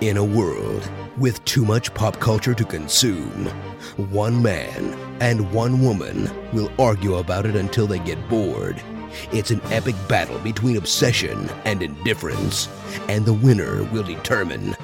[0.00, 3.46] In a world with too much pop culture to consume,
[3.96, 8.80] one man and one woman will argue about it until they get bored.
[9.32, 12.68] It's an epic battle between obsession and indifference,
[13.08, 14.76] and the winner will determine,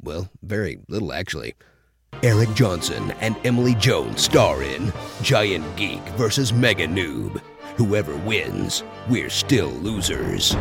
[0.00, 1.54] well, very little actually.
[2.22, 4.92] Eric Johnson and Emily Jones star in
[5.22, 7.42] Giant Geek versus Mega Noob.
[7.76, 10.54] Whoever wins, we're still losers.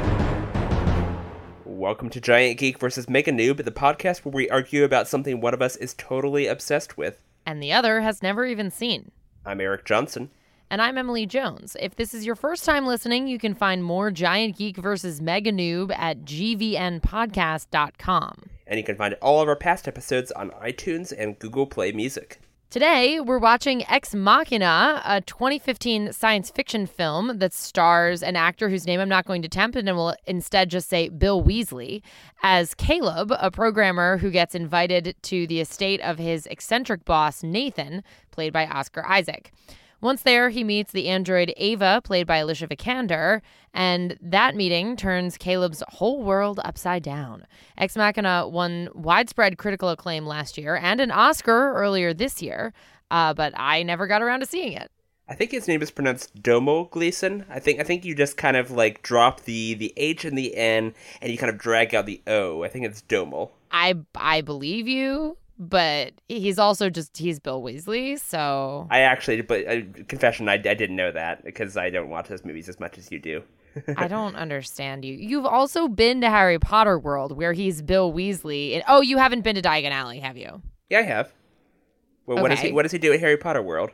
[1.81, 5.55] Welcome to Giant Geek versus Mega Noob, the podcast where we argue about something one
[5.55, 7.19] of us is totally obsessed with.
[7.43, 9.09] and the other has never even seen.
[9.47, 10.29] I'm Eric Johnson.
[10.69, 11.75] And I'm Emily Jones.
[11.79, 15.51] If this is your first time listening, you can find more Giant Geek versus Mega
[15.51, 18.43] Noob at gvnpodcast.com.
[18.67, 22.39] And you can find all of our past episodes on iTunes and Google Play Music.
[22.71, 28.87] Today, we're watching Ex Machina, a 2015 science fiction film that stars an actor whose
[28.87, 32.01] name I'm not going to tempt and will instead just say Bill Weasley,
[32.43, 38.05] as Caleb, a programmer who gets invited to the estate of his eccentric boss, Nathan,
[38.31, 39.51] played by Oscar Isaac.
[40.01, 43.41] Once there, he meets the android Ava, played by Alicia Vikander,
[43.73, 47.45] and that meeting turns Caleb's whole world upside down.
[47.77, 52.73] Ex Machina won widespread critical acclaim last year and an Oscar earlier this year,
[53.11, 54.91] uh, but I never got around to seeing it.
[55.29, 57.45] I think his name is pronounced Domo Gleeson.
[57.49, 60.55] I think I think you just kind of like drop the the H and the
[60.57, 62.63] N and you kind of drag out the O.
[62.63, 63.51] I think it's Domo.
[63.71, 69.67] I I believe you, but he's also just he's Bill Weasley, so I actually, but
[69.67, 72.97] uh, confession, I, I didn't know that because I don't watch those movies as much
[72.97, 73.43] as you do.
[73.95, 75.13] I don't understand you.
[75.13, 78.73] You've also been to Harry Potter World where he's Bill Weasley.
[78.73, 80.61] And, oh, you haven't been to Diagon Alley, have you?
[80.89, 81.31] Yeah, I have.
[82.25, 83.91] Well, what does he what does he do at Harry Potter World?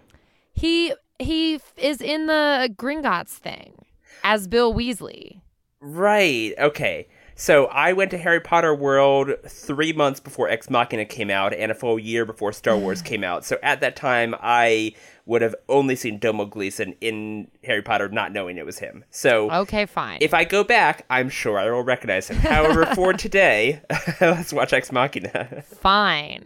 [0.54, 3.74] He he f- is in the Gringotts thing
[4.24, 5.42] as Bill Weasley.
[5.82, 6.54] Right.
[6.58, 7.08] Okay.
[7.40, 11.72] So I went to Harry Potter World three months before Ex Machina came out, and
[11.72, 12.82] a full year before Star mm.
[12.82, 13.46] Wars came out.
[13.46, 14.96] So at that time, I
[15.28, 19.06] would have only seen Domo Gleeson in Harry Potter, not knowing it was him.
[19.12, 20.18] So Okay, fine.
[20.20, 22.38] if I go back, I'm sure I will recognize him.
[22.38, 23.82] However, for today,
[24.20, 25.62] let's watch Ex Machina.
[25.62, 26.44] fine.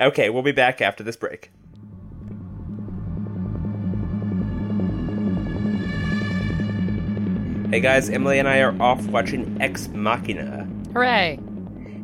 [0.00, 1.50] okay, we'll be back after this break.
[7.70, 10.66] Hey guys, Emily and I are off watching Ex Machina.
[10.94, 11.38] Hooray.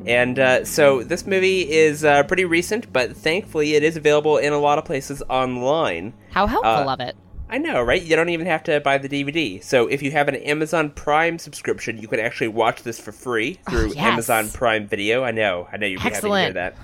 [0.07, 4.53] And uh, so this movie is uh, pretty recent, but thankfully it is available in
[4.53, 6.13] a lot of places online.
[6.33, 7.17] How helpful Uh, of it.
[7.49, 8.03] I know, right?
[8.03, 9.63] You don't even have to buy the DVD.
[9.63, 13.55] So if you have an Amazon Prime subscription, you can actually watch this for free
[13.71, 13.97] through Oh, yes.
[13.97, 15.25] Amazon Prime Video.
[15.25, 16.77] I know, I know you'd be happy to hear that.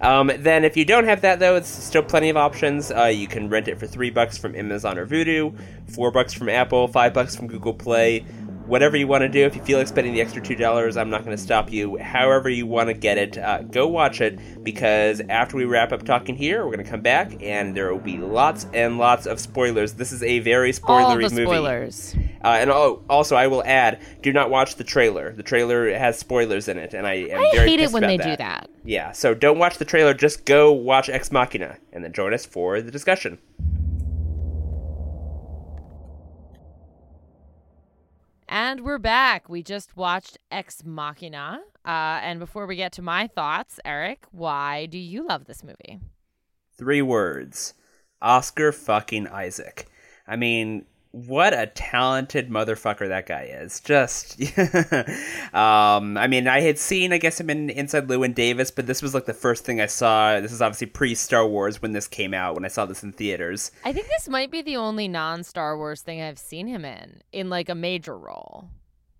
[0.00, 2.90] Um, then if you don't have that though, it's still plenty of options.
[2.90, 5.56] Uh, you can rent it for three bucks from Amazon or Vudu,
[5.90, 8.24] four bucks from Apple, five bucks from Google Play.
[8.66, 11.08] Whatever you want to do, if you feel like spending the extra two dollars, I'm
[11.08, 11.98] not going to stop you.
[11.98, 16.04] However you want to get it, uh, go watch it because after we wrap up
[16.04, 19.38] talking here, we're going to come back and there will be lots and lots of
[19.38, 19.92] spoilers.
[19.92, 21.44] This is a very spoilery All the movie.
[21.44, 22.16] spoilers.
[22.46, 25.32] Uh, and oh, also, I will add: do not watch the trailer.
[25.32, 28.16] The trailer has spoilers in it, and I am I very hate it when they
[28.16, 28.70] do that.
[28.84, 30.14] Yeah, so don't watch the trailer.
[30.14, 33.38] Just go watch Ex Machina, and then join us for the discussion.
[38.48, 39.48] And we're back.
[39.48, 41.62] We just watched Ex Machina.
[41.84, 45.98] Uh, and before we get to my thoughts, Eric, why do you love this movie?
[46.78, 47.74] Three words:
[48.22, 49.88] Oscar fucking Isaac.
[50.28, 50.86] I mean,
[51.24, 53.80] what a talented motherfucker that guy is.
[53.80, 54.38] Just,
[55.54, 59.00] um, I mean, I had seen, I guess, him in Inside Llewyn Davis, but this
[59.00, 60.38] was like the first thing I saw.
[60.40, 62.54] This is obviously pre Star Wars when this came out.
[62.54, 63.70] When I saw this in theaters.
[63.84, 67.22] I think this might be the only non Star Wars thing I've seen him in,
[67.32, 68.68] in like a major role.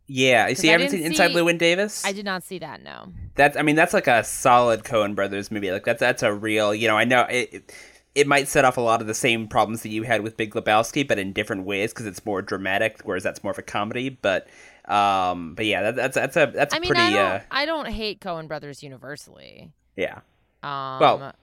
[0.06, 2.04] Yeah, you see, I haven't seen Inside see- Llewyn Davis.
[2.04, 3.08] I did not see that, no.
[3.36, 5.72] That's I mean that's like a solid Coen Brothers movie.
[5.72, 7.48] Like that's that's a real you know I know it.
[7.52, 7.74] it
[8.16, 10.54] it might set off a lot of the same problems that you had with Big
[10.54, 14.08] Lebowski, but in different ways because it's more dramatic, whereas that's more of a comedy.
[14.08, 14.48] But,
[14.86, 17.66] um, but yeah, that, that's that's a that's I mean, pretty I don't, uh, I
[17.66, 19.70] don't hate Coen Brothers universally.
[19.96, 20.20] yeah.
[20.62, 21.34] Um, Well,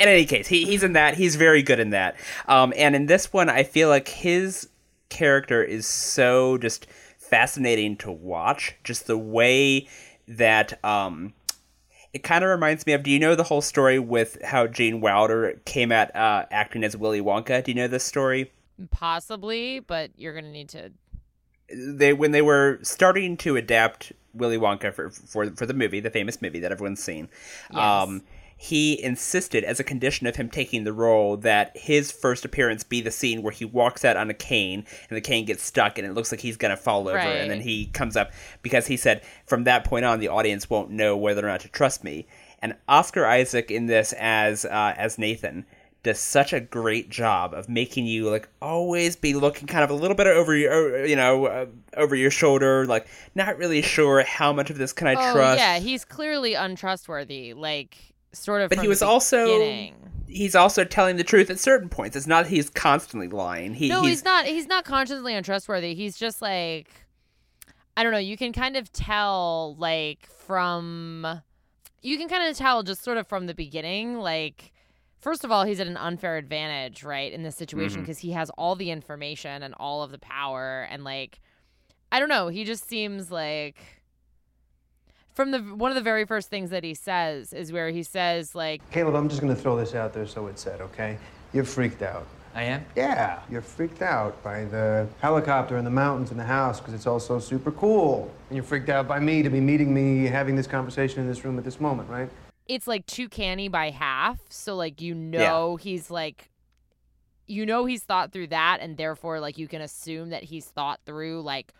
[0.00, 1.14] in any case, he, he's in that.
[1.14, 2.16] He's very good in that.
[2.48, 4.68] Um, and in this one, I feel like his
[5.10, 6.86] character is so just
[7.18, 8.74] fascinating to watch.
[8.82, 9.86] Just the way
[10.26, 11.34] that um,
[12.12, 13.02] it kind of reminds me of.
[13.02, 16.96] Do you know the whole story with how Gene Wilder came at uh, acting as
[16.96, 17.64] Willy Wonka?
[17.64, 18.50] Do you know this story?
[18.90, 20.90] possibly, but you're gonna need to.
[21.74, 26.10] They when they were starting to adapt Willy Wonka for for for the movie, the
[26.10, 27.28] famous movie that everyone's seen.
[27.72, 27.80] Yes.
[27.80, 28.22] Um,
[28.62, 33.00] he insisted, as a condition of him taking the role, that his first appearance be
[33.00, 36.06] the scene where he walks out on a cane and the cane gets stuck and
[36.06, 37.18] it looks like he's going to fall over.
[37.18, 38.30] And then he comes up
[38.62, 41.68] because he said, from that point on, the audience won't know whether or not to
[41.70, 42.28] trust me.
[42.60, 45.66] And Oscar Isaac in this as uh, as Nathan
[46.04, 49.94] does such a great job of making you like always be looking kind of a
[49.94, 51.66] little bit over your you know uh,
[51.96, 55.58] over your shoulder like not really sure how much of this can I oh, trust.
[55.58, 57.54] yeah, he's clearly untrustworthy.
[57.54, 58.68] Like sort of.
[58.68, 59.94] But he was the also beginning.
[60.26, 62.16] he's also telling the truth at certain points.
[62.16, 63.74] It's not that he's constantly lying.
[63.74, 64.46] He, no, he's, he's, not.
[64.46, 65.94] He's not consciously untrustworthy.
[65.94, 66.88] He's just like,
[67.96, 68.18] I don't know.
[68.18, 71.42] You can kind of tell, like from,
[72.02, 74.72] you can kind of tell just sort of from the beginning, like.
[75.20, 78.02] First of all, he's at an unfair advantage, right, in this situation mm-hmm.
[78.02, 81.38] because he has all the information and all of the power, and like,
[82.10, 82.48] I don't know.
[82.48, 83.76] He just seems like
[85.34, 88.54] from the one of the very first things that he says is where he says
[88.54, 91.18] like, Caleb, I'm just gonna throw this out there so it's said, okay?
[91.52, 92.26] You're freaked out.
[92.54, 92.84] I am?
[92.94, 97.06] Yeah, you're freaked out by the helicopter and the mountains and the house because it's
[97.06, 98.30] all so super cool.
[98.50, 101.44] And you're freaked out by me to be meeting me, having this conversation in this
[101.46, 102.28] room at this moment, right?
[102.68, 104.38] it's like too canny by half.
[104.48, 106.50] So like you know he's like
[107.46, 111.00] you know he's thought through that and therefore like you can assume that he's thought
[111.04, 111.72] through like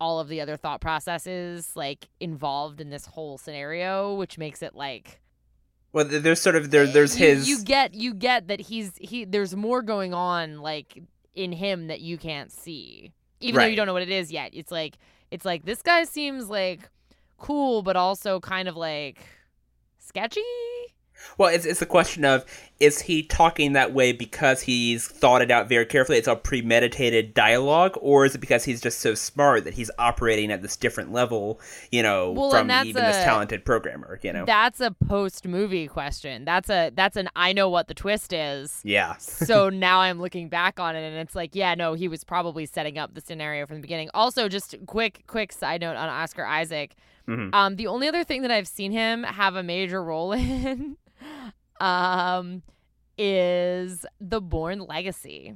[0.00, 4.74] all of the other thought processes like involved in this whole scenario, which makes it
[4.74, 5.20] like
[5.92, 8.92] well, there's sort of there eh, there's you, his you get you get that he's
[9.00, 11.02] he there's more going on like
[11.34, 13.12] in him that you can't see.
[13.40, 14.50] Even though you don't know what it is yet.
[14.52, 14.98] It's like
[15.30, 16.88] it's like this guy seems like
[17.38, 19.20] cool but also kind of like
[19.98, 20.42] sketchy.
[21.38, 22.44] Well, it's it's a question of
[22.78, 26.18] is he talking that way because he's thought it out very carefully?
[26.18, 30.50] It's all premeditated dialogue, or is it because he's just so smart that he's operating
[30.52, 31.60] at this different level?
[31.90, 34.18] You know, Well, from even this talented programmer.
[34.22, 36.44] You know, That's a post movie question.
[36.44, 38.80] That's a that's an I know what the twist is.
[38.84, 42.24] yeah, so now I'm looking back on it and it's like, yeah, no, he was
[42.24, 44.10] probably setting up the scenario from the beginning.
[44.14, 46.94] Also, just quick quick side note on Oscar Isaac.
[47.28, 47.52] Mhm.
[47.54, 50.96] Um, the only other thing that I've seen him have a major role in
[51.80, 52.62] um
[53.18, 55.54] is The Bourne Legacy.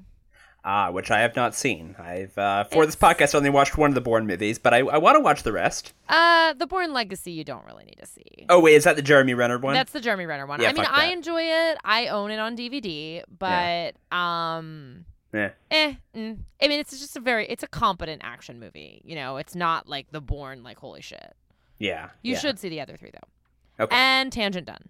[0.64, 1.94] ah, which I have not seen.
[1.99, 4.78] I've uh, for this It's- podcast only watched one of the Bourne movies, but I,
[4.78, 5.93] I want to watch the rest.
[6.08, 8.46] Uh, The Bourne Legacy you don't really need to see.
[8.49, 9.75] Oh wait, is that the Jeremy Renner one?
[9.75, 10.61] That's the Jeremy Renner one.
[10.61, 11.78] Yeah, I mean, I enjoy it.
[11.84, 15.50] I own it on DVD, but um Yeah.
[15.70, 16.38] eh, mm.
[16.62, 19.02] I mean, it's just a very it's a competent action movie.
[19.05, 21.34] You know, it's not like The Bourne like holy shit.
[21.78, 22.38] Yeah, You yeah.
[22.38, 23.84] should see the other three though.
[23.84, 23.96] Okay.
[23.96, 24.88] And tangent done.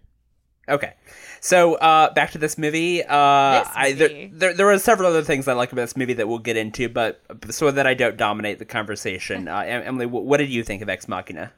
[0.69, 0.93] Okay,
[1.39, 3.03] so uh, back to this movie.
[3.03, 6.13] Uh, This I, there, there, there are several other things I like about this movie
[6.13, 10.37] that we'll get into, but so that I don't dominate the conversation, uh, Emily, what
[10.37, 11.51] did you think of Ex Machina?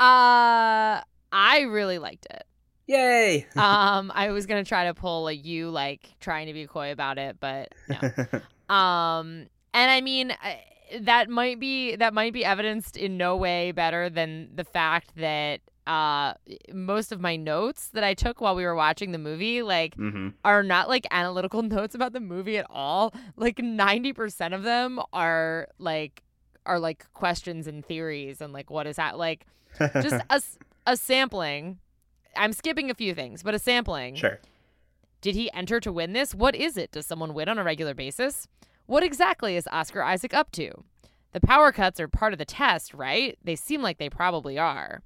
[0.00, 2.44] Uh, I really liked it.
[2.86, 3.46] Yay!
[3.56, 7.18] Um, I was gonna try to pull a you like trying to be coy about
[7.18, 8.00] it, but no.
[8.74, 10.34] Um, and I mean
[11.00, 15.60] that might be that might be evidenced in no way better than the fact that
[15.86, 16.34] uh
[16.72, 20.28] most of my notes that I took while we were watching the movie like hmm
[20.44, 23.12] are not like analytical notes about the movie at all.
[23.36, 26.22] Like 90% of them are like
[26.64, 29.46] are like questions and theories and like what is that like
[30.00, 30.42] just a,
[30.86, 31.78] a sampling.
[32.36, 34.14] I'm skipping a few things, but a sampling.
[34.14, 34.38] Sure.
[35.20, 36.34] Did he enter to win this?
[36.34, 36.92] What is it?
[36.92, 38.48] Does someone win on a regular basis?
[38.86, 40.70] What exactly is Oscar Isaac up to?
[41.32, 43.38] The power cuts are part of the test, right?
[43.42, 45.02] They seem like they probably are.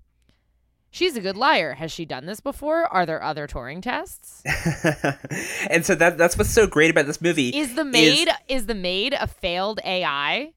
[0.90, 1.74] She's a good liar.
[1.74, 2.84] Has she done this before?
[2.86, 4.43] Are there other Turing tests?
[5.70, 7.50] and so that that's what's so great about this movie.
[7.50, 10.52] Is the maid is, the maid a failed AI?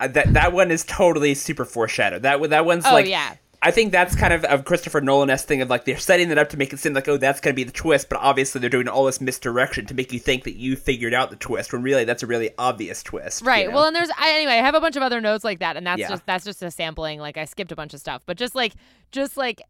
[0.00, 2.22] uh, that that one is totally super foreshadowed.
[2.22, 3.34] That that one's Oh like yeah.
[3.64, 6.48] I think that's kind of a Christopher Nolan-esque thing of like they're setting it up
[6.48, 8.88] to make it seem like oh that's gonna be the twist, but obviously they're doing
[8.88, 12.04] all this misdirection to make you think that you figured out the twist when really
[12.04, 13.42] that's a really obvious twist.
[13.42, 13.68] you Right.
[13.68, 13.74] know?
[13.76, 14.54] Well, and there's I, anyway.
[14.54, 16.08] I have a bunch of other notes like that, and that's Yeah.
[16.08, 17.20] just that's just a sampling.
[17.20, 18.72] Like I skipped a bunch of stuff, but just like
[19.12, 19.60] just like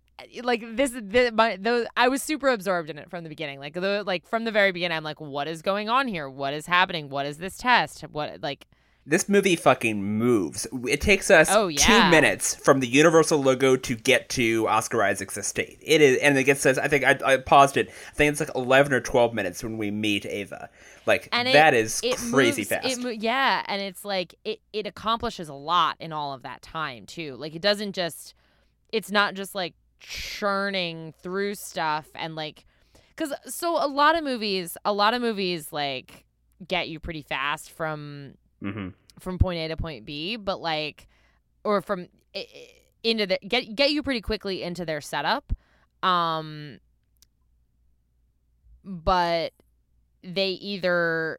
[0.43, 3.59] like this the, my those I was super absorbed in it from the beginning.
[3.61, 6.29] Like the like from the very beginning, I'm like, what is going on here?
[6.29, 7.09] What is happening?
[7.09, 8.03] What is this test?
[8.03, 8.67] What like
[9.05, 10.67] This movie fucking moves.
[10.89, 12.05] It takes us Oh, two yeah.
[12.05, 15.79] two minutes from the Universal logo to get to Oscar Isaac's estate.
[15.83, 16.79] It is, and it gets us.
[16.79, 17.89] I think I, I paused it.
[17.89, 20.71] I think it's like eleven or twelve minutes when we meet Ava.
[21.05, 22.87] Like and it, that is it crazy moves- fast.
[22.87, 26.63] It, mo- yeah, and it's like it it accomplishes a lot in all of that
[26.63, 27.35] time too.
[27.37, 28.35] Like it doesn't just
[28.93, 32.65] it's not just like churning through stuff and like
[33.17, 36.25] cuz so a lot of movies, a lot of movies like
[36.67, 41.09] get you pretty fast from hmm from point A to point B, but like
[41.65, 42.09] or from
[43.03, 45.53] into the get get you pretty quickly into their setup.
[46.03, 46.79] Um
[48.85, 49.53] but
[50.25, 51.39] they either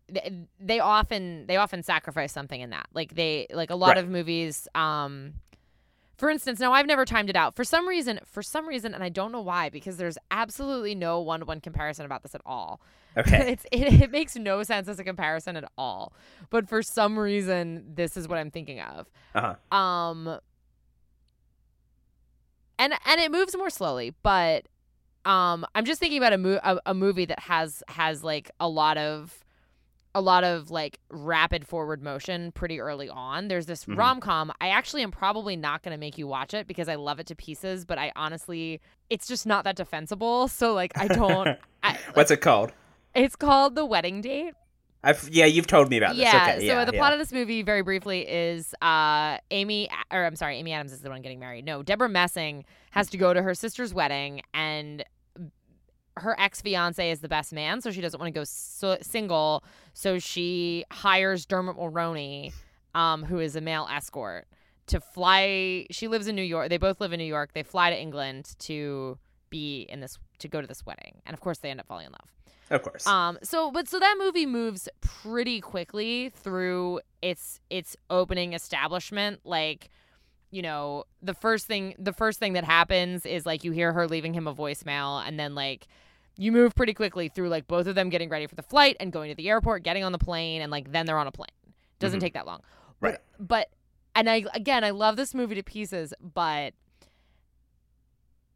[0.60, 2.88] they often they often sacrifice something in that.
[2.93, 3.98] Like they like a lot Right.
[3.98, 5.36] of movies um
[6.17, 7.55] for instance, now I've never timed it out.
[7.55, 11.20] For some reason, for some reason, and I don't know why, because there's absolutely no
[11.20, 12.82] one to one comparison about this at all.
[13.15, 13.51] Okay.
[13.51, 16.13] it's it, it makes no sense as a comparison at all.
[16.50, 19.08] But for some reason, this is what I'm thinking of.
[19.36, 19.77] Uh-huh.
[19.77, 20.39] Um
[22.79, 24.67] and and it moves more slowly, but
[25.25, 28.67] um I'm just thinking about a, mo- a, a movie that has has like a
[28.67, 29.43] lot of
[30.15, 33.48] a lot of like rapid forward motion pretty early on.
[33.48, 33.98] There's this Mhm.
[33.98, 34.51] rom com.
[34.62, 37.25] I actually am probably not going to make you watch it because I love it
[37.27, 38.79] to pieces, but I honestly,
[39.10, 40.48] it's just not that defensible.
[40.48, 41.58] So like, I don't.
[41.84, 42.72] I, What's it called?
[43.15, 44.53] It's called The Wedding Date.
[45.05, 46.20] I've yeah, you've told me about this.
[46.24, 46.43] Yeah.
[46.53, 47.00] Okay, so yeah, the yeah.
[47.00, 51.01] plot of this movie, very briefly, is uh, Amy, or I'm sorry, Amy Adams is
[51.01, 51.65] the one getting married.
[51.65, 55.03] No, Debra Messing has to go to her sister's wedding, and
[56.17, 59.63] her ex fiance is the best man, so she doesn't want to go so- single.
[59.93, 62.53] So she hires Dermot Mulroney,
[62.96, 64.48] um, who is a male escort,
[64.88, 65.88] to fly.
[65.91, 66.70] She lives in New York.
[66.70, 67.53] They both live in New York.
[67.53, 69.17] They fly to England to
[69.50, 72.08] be in this to go to this wedding, and of course they end up falling
[72.08, 72.29] in love.
[72.70, 73.05] Of course.
[73.05, 73.38] Um.
[73.43, 79.41] So, but so that movie moves pretty quickly through its its opening establishment.
[79.43, 79.89] Like,
[80.54, 84.08] you know, the first thing the first thing that happens is like you hear her
[84.08, 85.88] leaving him a voicemail, and then like
[86.38, 89.12] you move pretty quickly through like both of them getting ready for the flight and
[89.12, 91.48] going to the airport, getting on the plane, and like then they're on a plane.
[92.00, 92.24] Doesn't Mhm.
[92.24, 92.62] take that long.
[93.02, 93.18] Right.
[93.40, 93.70] But, but
[94.16, 96.74] and I again I love this movie to pieces, but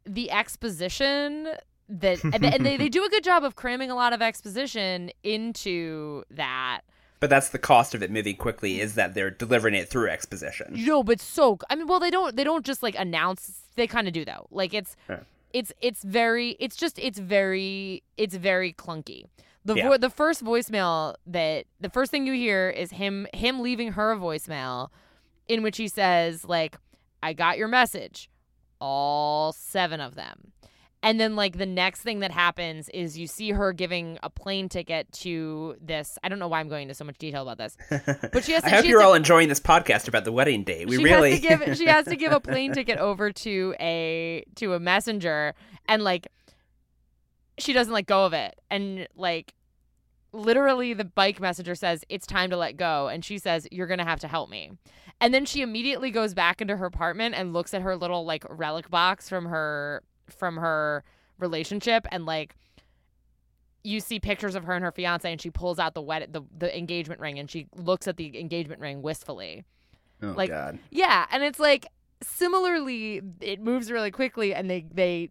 [0.04, 1.48] the exposition
[1.88, 5.10] that and and they, they do a good job of cramming a lot of exposition
[5.22, 6.82] into that.
[7.20, 10.66] But that's the cost of it moving quickly is that they're delivering it through exposition.
[10.70, 13.62] No, but so I mean, well, they don't they don't just like announce.
[13.76, 14.46] They kind of do though.
[14.50, 15.20] Like it's Yeah.
[15.52, 19.24] it's it's very it's just it's very it's very clunky.
[19.64, 19.88] The Yeah.
[19.88, 24.12] vo- the first voicemail that the first thing you hear is him him leaving her
[24.12, 24.88] a voicemail
[25.48, 26.76] in which he says like
[27.22, 28.30] I got your message
[28.80, 30.52] all seven of them.
[31.02, 34.68] And then like the next thing that happens is you see her giving a plane
[34.68, 37.76] ticket to this I don't know why I'm going into so much detail about this.
[38.32, 40.32] But she has I to, hope she you're to- all enjoying this podcast about the
[40.32, 40.84] wedding day.
[40.84, 44.44] We really has to give she has to give a plane ticket over to a
[44.56, 45.54] to a messenger
[45.86, 46.26] and like
[47.58, 49.54] she doesn't let go of it and like
[50.32, 54.04] literally the bike messenger says it's time to let go and she says you're gonna
[54.04, 54.70] have to help me
[55.20, 58.44] and then she immediately goes back into her apartment and looks at her little like
[58.50, 61.04] relic box from her from her
[61.38, 62.54] relationship and like
[63.84, 66.42] you see pictures of her and her fiance and she pulls out the wed- the,
[66.58, 69.64] the engagement ring and she looks at the engagement ring wistfully
[70.22, 70.78] oh, like- God.
[70.90, 71.86] yeah, and it's like
[72.22, 75.30] similarly it moves really quickly and they they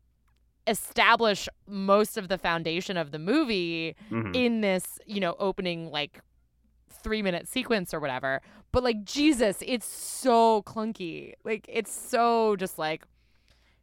[0.68, 4.36] establish most of the foundation of the movie Mhm.
[4.36, 6.20] in this, you know, opening like
[6.90, 8.42] 3 minute sequence or whatever.
[8.74, 11.34] But like Jesus, it's so clunky.
[11.46, 13.06] Like it's so just like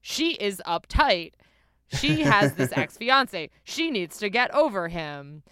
[0.06, 1.32] she is uptight.
[1.88, 3.48] She has this ex-fiance.
[3.64, 5.42] She needs to get over him.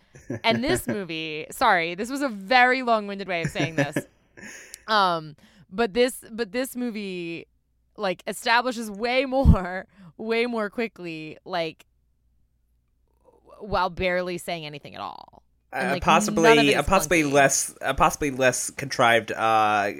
[0.44, 3.96] And this movie, sorry, this was a very long-winded way of saying this.
[4.86, 5.36] Um,
[5.70, 7.46] but this but this movie
[7.96, 9.86] like establishes way more,
[10.18, 11.86] way more quickly, like
[13.58, 15.42] while barely saying anything at all.
[15.72, 17.32] And, Uh, like, of possibly a possibly clunky.
[17.32, 19.92] less a possibly less contrived uh,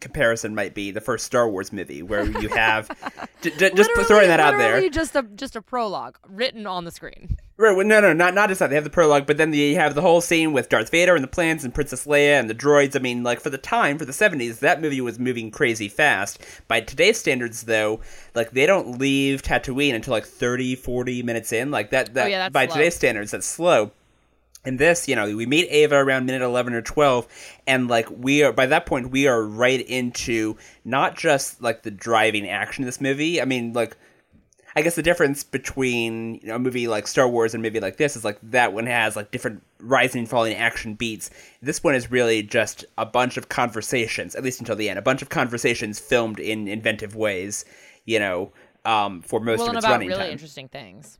[0.00, 2.88] comparison might be the first Star Wars movie where you have
[3.42, 4.88] j- j- just Literally- throwing that out there.
[4.90, 7.36] Just a just a prologue written on the screen.
[7.58, 8.68] Right, well, no, no, not not just that.
[8.70, 11.22] They have the prologue, but then you have the whole scene with Darth Vader and
[11.22, 12.96] the plans and Princess Leia and the droids.
[12.96, 16.44] I mean, like for the time, for the seventies, that movie was moving crazy fast.
[16.66, 18.00] By today's standards, though,
[18.34, 21.70] like they don't leave Tatooine until like 30, 40 minutes in.
[21.70, 22.74] Like that, that Oh, yeah, that's by slow.
[22.76, 23.92] today's standards, that's slow.
[24.64, 27.26] And this, you know, we meet Ava around minute 11 or 12,
[27.66, 31.90] and like we are, by that point, we are right into not just like the
[31.90, 33.42] driving action of this movie.
[33.42, 33.96] I mean, like,
[34.74, 37.80] I guess the difference between you know, a movie like Star Wars and a movie
[37.80, 41.30] like this is like that one has like different rising and falling action beats.
[41.60, 45.02] This one is really just a bunch of conversations, at least until the end, a
[45.02, 47.64] bunch of conversations filmed in inventive ways,
[48.06, 48.52] you know,
[48.84, 50.30] um, for most well, of its about running really time.
[50.30, 51.18] interesting things.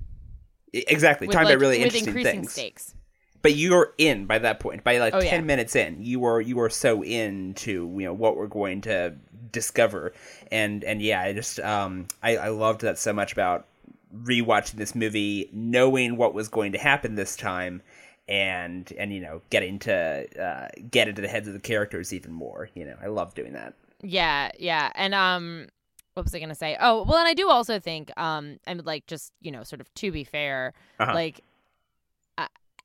[0.72, 2.94] Exactly, With, talking like, about really with interesting increasing things stakes.
[3.42, 5.40] But you're in by that point by like Oh, 10 yeah.
[5.40, 9.14] minutes in you are you are so into you know what we're going to
[9.50, 10.12] discover
[10.50, 13.66] and and yeah i just um i i loved that so much about
[14.14, 17.82] rewatching this movie knowing what was going to happen this time
[18.28, 22.32] and and you know getting to uh, get into the heads of the characters even
[22.32, 24.90] more you know i love doing that Yeah, yeah.
[24.94, 25.66] And um
[26.14, 26.76] what was I gonna say?
[26.78, 29.88] Oh, well and I do also think, um, and like just, you know, sort of
[29.94, 31.14] to be fair, Uh-huh.
[31.14, 31.40] like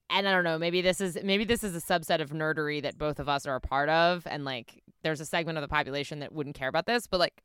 [0.09, 2.97] and I don't know, maybe this is maybe this is a subset of nerdery that
[2.97, 6.19] both of us are a part of, and like there's a segment of the population
[6.19, 7.43] that wouldn't care about this, but like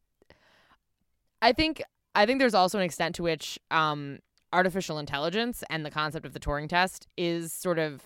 [1.40, 1.82] I think
[2.14, 4.18] I think there's also an extent to which um,
[4.52, 8.02] artificial intelligence and the concept of the Turing test is sort of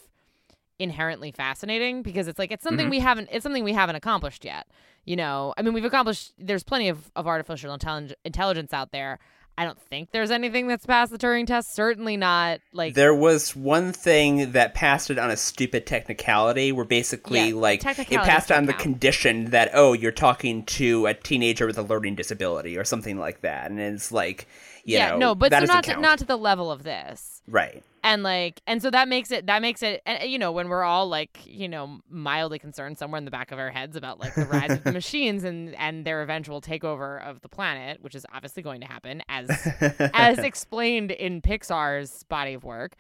[0.78, 2.90] inherently fascinating because it's like it's something Mhm.
[2.90, 4.66] we haven't it's something we haven't accomplished yet.
[5.04, 6.32] You know, I mean, we've accomplished.
[6.36, 9.18] There's plenty of, of artificial intellig- intelligence out there.
[9.58, 11.75] I don't think there's anything that's passed the Turing test.
[11.75, 16.84] Certainly not like There was one thing that passed it on a stupid technicality, where
[16.84, 18.82] basically, Yeah, like, it passed on the count.
[18.82, 23.40] condition that oh, you're talking to a teenager with a learning disability or something like
[23.40, 24.46] that, and it's like,
[24.86, 27.42] you yeah, know, no, but so not to, not to the level of this.
[27.48, 27.82] right.
[28.04, 30.84] and like and so that makes it that makes it and you know when we're
[30.84, 34.32] all like you know mildly concerned somewhere in the back of our heads about like
[34.36, 38.24] the rise of the machines and and their eventual takeover of the planet which is
[38.32, 39.50] obviously going to happen as
[40.14, 42.94] as explained in pixar's body of work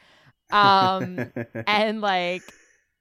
[0.50, 1.30] um
[1.68, 2.42] and like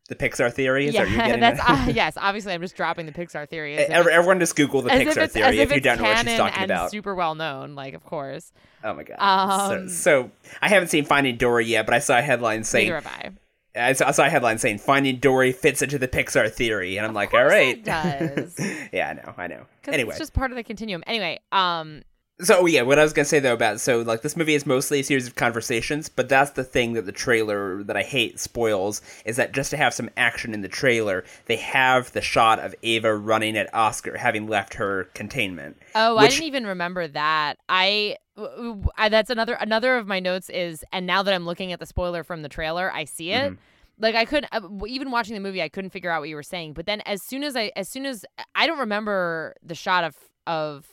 [0.07, 0.87] the Pixar theory.
[0.87, 4.39] Is that yeah getting that's uh, yes obviously i'm just dropping the pixar theory Everyone
[4.39, 6.61] just Google the as if Pixar theory if, if you don't know what she's talking
[6.61, 6.91] and about.
[6.91, 8.51] super well known like of course
[8.85, 9.17] Oh my god.
[9.17, 10.31] Um, so, so
[10.61, 13.35] I haven't seen Finding Dory yet, but I saw a headline saying neither have
[13.75, 16.95] i I saw, I saw a headline saying Finding Dory fits into the Pixar theory,
[16.97, 18.57] and I'm like, all right, it does.
[18.93, 19.65] yeah, I know, I know.
[19.87, 22.01] Anyway, it's just part of the continuum anyway um
[22.41, 24.99] so yeah, what I was gonna say though about so like this movie is mostly
[24.99, 29.01] a series of conversations, but that's the thing that the trailer that I hate spoils
[29.25, 32.75] is that just to have some action in the trailer, they have the shot of
[32.83, 35.77] Ava running at Oscar, having left her containment.
[35.95, 37.57] Oh, I didn't even remember that.
[37.69, 41.85] I that's another another of my notes is, and now that I'm looking at the
[41.85, 43.53] spoiler from the trailer, I see it.
[43.53, 43.57] Mhm.
[43.97, 46.43] Like I couldn't uh, even watching the movie, I couldn't figure out what you were
[46.43, 46.73] saying.
[46.73, 50.17] But then as soon as I, as soon as I don't remember the shot of
[50.47, 50.85] of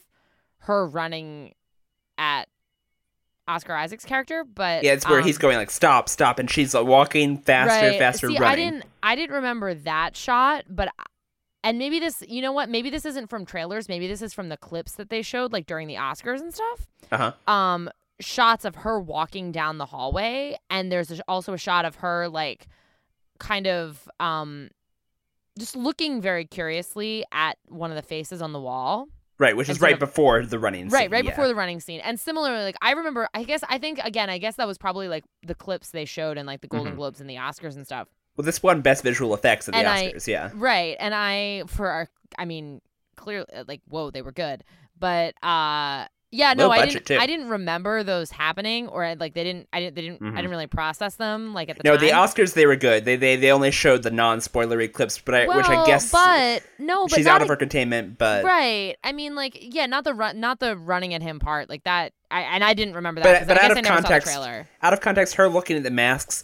[0.63, 1.55] her running
[2.19, 2.49] at
[3.49, 6.75] Oscar Isaac's character, but Yeah, it's where um, he's going like stop, stop, and she's
[6.75, 7.99] like, walking faster, right.
[7.99, 10.89] faster, See, I didn't, I didn't remember that shot, but.
[11.65, 12.69] And maybe this, you know what?
[12.69, 13.89] Maybe this isn't from trailers.
[13.89, 16.89] Maybe this is from the clips that they showed, like during the Oscars and stuff.
[17.13, 17.53] Uh huh.
[17.53, 17.91] um
[18.23, 22.69] shots of her walking down the hallway and there's also a shot of her like
[23.39, 24.71] kind of um
[25.59, 29.81] just looking very curiously at one of the faces on the wall Right, which is
[29.81, 30.89] right of- before the running.
[30.89, 31.31] right scene, right yeah.
[31.31, 34.39] before the running scene and similarly like i remember i guess i think again i
[34.39, 36.97] guess that was probably like the clips they showed in like the golden Mhm.
[36.97, 39.89] globes and the oscars and stuff Well, this won best visual effects at the And
[39.89, 40.27] I- Oscars.
[40.29, 40.51] yeah.
[40.55, 42.81] right and i for our i mean
[43.17, 44.63] clearly like whoa they were good
[44.99, 47.17] but uh yeah no i didn't too.
[47.19, 50.25] i didn't remember those happening or I- like they didn't i didn't they didn't i
[50.25, 50.37] Mhm.
[50.37, 53.05] didn't really process them like at the No, time the Oscars they were good.
[53.05, 57.07] They they, they only showed the non-spoilery clips, but I, which I guess but no
[57.07, 58.19] but she's out of a- her containment.
[58.19, 61.69] But right i mean like yeah not the run not the running at him part
[61.69, 63.95] like that i and i didn't remember that but, but I out of I never
[64.01, 66.43] context, saw the trailer out of context, her looking at the masks.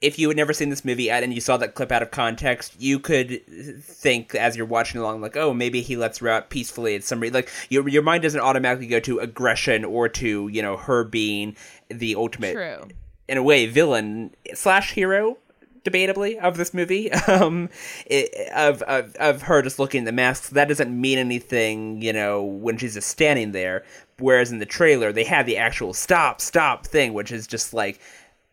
[0.00, 2.80] If you had never seen this movie and you saw that clip out of context,
[2.80, 3.42] you could
[3.82, 7.20] think as you're watching along, like, oh, maybe he lets her out peacefully at some
[7.20, 11.04] re- like your your mind doesn't automatically go to aggression or to you know her
[11.04, 11.54] being
[11.88, 12.88] the ultimate true.
[13.28, 15.36] in a way villain slash hero
[15.84, 17.10] debatably of this movie.
[17.28, 17.68] Um
[18.06, 22.12] it, of, of of her just looking at the masks that doesn't mean anything you
[22.12, 23.84] know when she's just standing there.
[24.18, 28.00] Whereas in the trailer they have the actual stop stop thing which is just like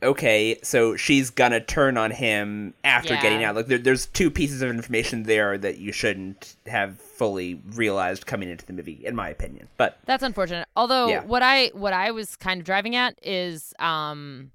[0.04, 3.22] okay so she's gonna turn on him after Yeah.
[3.22, 7.60] getting out like there, there's two pieces of information there that you shouldn't have fully
[7.72, 10.68] realized coming into the movie in my opinion but That's unfortunate.
[10.76, 11.24] Although Yeah.
[11.24, 14.52] what I what I was kind of driving at is um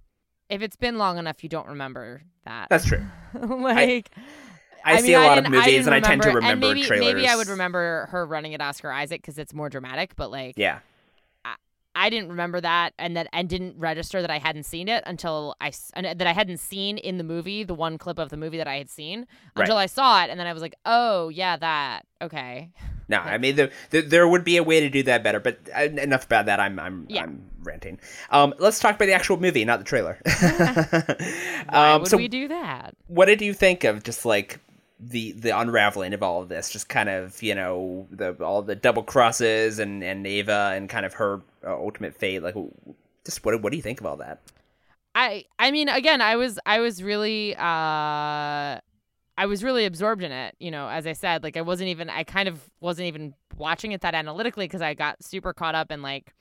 [0.49, 2.69] if it's been long enough you don't remember that.
[2.71, 3.05] that's true
[3.41, 4.11] like
[4.85, 6.51] i, see mean, a I lot of I movies didn't and i tend to remember
[6.53, 9.69] and maybe, trailers Maybe I would remember her running at Oscar Isaac because it's more
[9.69, 10.81] dramatic, but like yeah
[11.95, 15.55] I didn't remember that and that and didn't register that I hadn't seen it until
[15.61, 18.69] I that I hadn't seen in the movie the one clip of the movie that
[18.69, 19.63] I had seen Right.
[19.65, 22.03] until I saw it and then I was like, "Oh, yeah, that.
[22.21, 22.71] Okay."
[23.09, 25.59] No, I mean the, the, there would be a way to do that better, but
[25.77, 26.61] uh, enough about that.
[26.61, 27.25] I'm I'm Yeah.
[27.25, 28.01] I'm ranting.
[28.31, 30.19] Um, let's talk about the actual movie, not the trailer.
[31.69, 32.95] Why um, would so, we do that?
[33.09, 34.61] what did you think of just like
[35.03, 36.71] the the unraveling of all of this?
[36.71, 41.05] Just kind of you know the all the double crosses and and Ava and kind
[41.05, 42.43] of her uh, ultimate fate.
[42.43, 42.55] Like,
[43.25, 44.41] just what what do you think of all that?
[45.15, 48.81] I I mean again I was I was really uh
[49.39, 52.09] I was really absorbed in it, you know, as I said, like I wasn't even
[52.09, 55.91] I kind of wasn't even watching it that analytically cuz I got super caught up
[55.91, 56.35] in like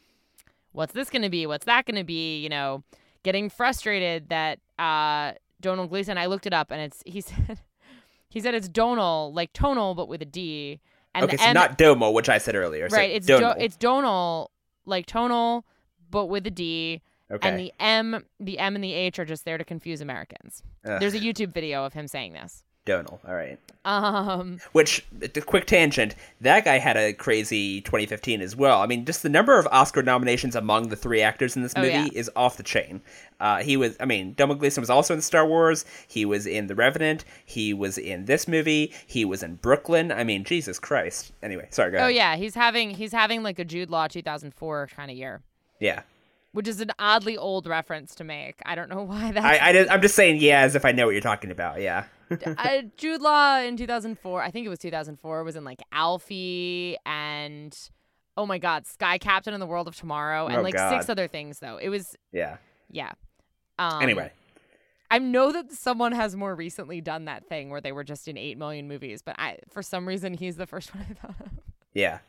[0.71, 1.45] what's this going to be?
[1.45, 2.83] What's that going to be, you know,
[3.23, 7.59] getting frustrated that uh Donald Gleeson I looked it up and it's he said
[8.31, 10.79] he said it's Donal like tonal but with a D
[11.13, 12.89] and okay, the so M- not Domo, which I said earlier.
[12.89, 13.53] so right, it's Donal.
[13.53, 14.51] Do- it's Donal
[14.85, 15.65] like tonal
[16.09, 17.47] but with a D okay.
[17.47, 20.63] and the M, the M and the H are just there to confuse Americans.
[20.85, 20.99] Ugh.
[20.99, 22.63] There's a YouTube video of him saying this.
[22.85, 23.19] Donal.
[23.27, 23.59] All right.
[23.85, 25.05] Um, Which,
[25.45, 28.81] quick tangent, that guy had a crazy 2015 as well.
[28.81, 31.81] I mean, just the number of Oscar nominations among the three actors in this Oh,
[31.81, 32.07] movie yeah.
[32.13, 33.01] is off the chain.
[33.39, 35.85] Uh, he was, I mean, Domhnall Gleeson was also in Star Wars.
[36.07, 37.23] He was in The Revenant.
[37.45, 38.93] He was in this movie.
[39.07, 40.11] He was in Brooklyn.
[40.11, 41.31] I mean, Jesus Christ.
[41.43, 42.15] Anyway, sorry, go oh ahead.
[42.15, 45.41] yeah, he's having he's having like a Jude Law 2004 kind of year,
[45.79, 46.01] Yeah.
[46.51, 48.59] which is an oddly old reference to make.
[48.65, 49.43] I don't know why that.
[49.43, 51.79] I, I I'm just saying, yeah, as if I know what you're talking about.
[51.81, 52.05] Yeah.
[52.45, 57.77] Uh, Jude Law in 2004, I think it was 2004, was in like Alfie and
[58.37, 60.89] oh my god, Sky Captain in the World of Tomorrow and Oh, like God.
[60.91, 61.77] six other things though.
[61.77, 62.57] It was Yeah.
[62.89, 63.11] yeah.
[63.79, 64.31] Um, Anyway.
[65.09, 68.37] I know that someone has more recently done that thing where they were just in
[68.37, 71.49] 8 million movies, but I for some reason he's the first one I thought of.
[71.93, 72.19] Yeah.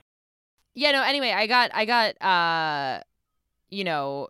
[0.74, 3.02] Yeah, no, anyway, I got I got uh
[3.70, 4.28] you know,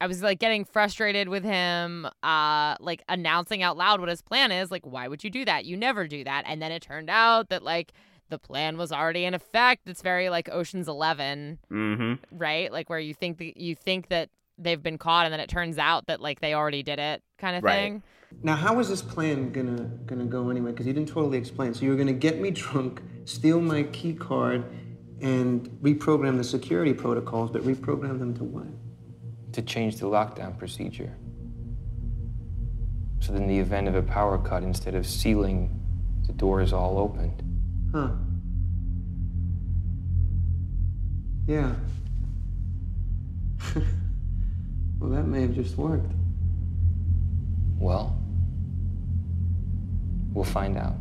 [0.00, 4.50] I was like getting frustrated with him uh like announcing out loud what his plan
[4.52, 4.70] is.
[4.70, 5.64] Like why would you do that?
[5.64, 6.44] You never do that.
[6.46, 7.92] And then it turned out that like
[8.30, 9.88] the plan was already in effect.
[9.88, 12.36] It's very like Ocean's 11, Mm-hmm.
[12.38, 12.72] right?
[12.72, 15.78] Like where you think that you think that they've been caught and then it turns
[15.78, 17.74] out that like they already did it kind of Right.
[17.74, 18.02] thing.
[18.44, 20.70] Now, how is this plan gonna gonna go anyway?
[20.70, 21.74] Because you didn't totally explain.
[21.74, 24.64] So you were gonna get me drunk, steal my key card,
[25.20, 28.66] and reprogram the security protocols, but reprogram them to what?
[29.52, 31.12] To change the lockdown procedure.
[33.20, 35.70] So that in the event of a power cut, instead of sealing
[36.26, 37.42] the doors all opened,
[37.92, 38.10] Huh.
[41.46, 41.74] Yeah.
[45.00, 46.12] well, that may have just worked.
[47.78, 48.16] well,
[50.32, 50.94] we'll find out.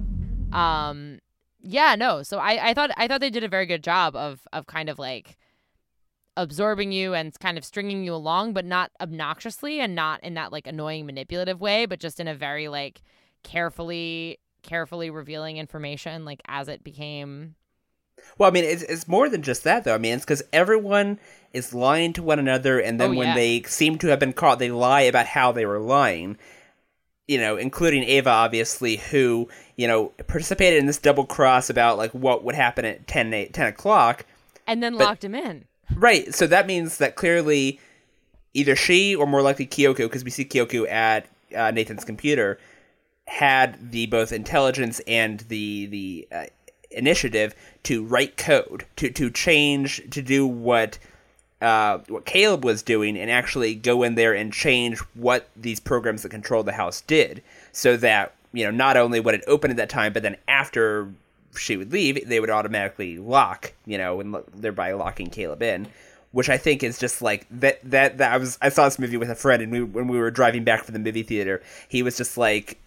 [0.57, 1.19] um
[1.61, 4.39] yeah no so i i thought i thought they did a very good job of
[4.53, 5.37] of kind of like
[6.41, 10.51] absorbing you and kind of stringing you along but not obnoxiously and not in that
[10.51, 13.01] like annoying manipulative way but just in a very like
[13.43, 17.55] carefully carefully revealing information like as it became
[18.37, 19.95] Well, I mean, it's, it's more than just that, though.
[19.95, 21.19] I mean, it's because everyone
[21.53, 24.59] is lying to one another, and then Oh, when they seem to have been caught,
[24.59, 26.37] they lie about how they were lying.
[27.29, 29.47] You know, including Ava, obviously, who
[29.77, 33.47] you know participated in this double cross about like what would happen at 10, a-
[33.47, 34.25] 10 o'clock.
[34.67, 35.63] and then But- locked him in
[35.95, 36.33] Right.
[36.33, 37.79] So that means that clearly,
[38.53, 42.59] either she or more likely Kyoko, because we see Kyoko at uh, Nathan's computer,
[43.27, 46.45] had the both intelligence and the the uh,
[46.91, 50.97] initiative to write code to to change to do what
[51.61, 56.23] uh, what Caleb was doing and actually go in there and change what these programs
[56.23, 59.77] that control the house did, so that you know not only would it opened at
[59.77, 61.11] that time, but then after
[61.57, 65.87] she would leave, they would automatically lock, you know, and thereby locking Caleb in.
[66.31, 67.79] Which I think is just like that.
[67.83, 68.59] That that I was.
[68.61, 70.93] I saw this movie with a friend, and we when we were driving back from
[70.93, 72.77] the movie theater, he was just like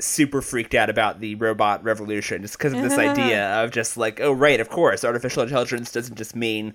[0.00, 4.20] super freaked out about the robot revolution, just because of this idea of just like,
[4.20, 6.72] oh right, of course, artificial intelligence doesn't just mean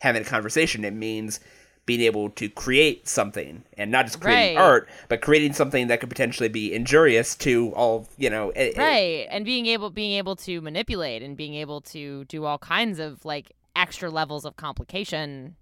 [0.00, 1.40] having a conversation; it means
[1.86, 4.62] being able to create something, and not just creating Right.
[4.62, 8.08] art, but creating something that could potentially be injurious to all.
[8.16, 12.24] You know, eh, right and being able being able to manipulate and being able to
[12.24, 15.56] do all kinds of like extra levels of complication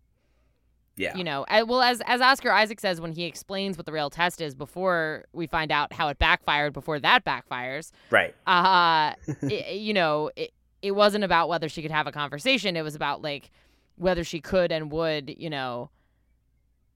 [0.96, 1.16] Yeah.
[1.16, 4.42] you know well as as oscar isaac says when he explains what the real test
[4.42, 8.34] is before we find out how it backfired before that backfires Right.
[8.46, 9.14] uh
[9.48, 12.94] it, you know it, it wasn't about whether she could have a conversation it was
[12.94, 13.50] about like
[13.96, 15.88] whether she could and would you know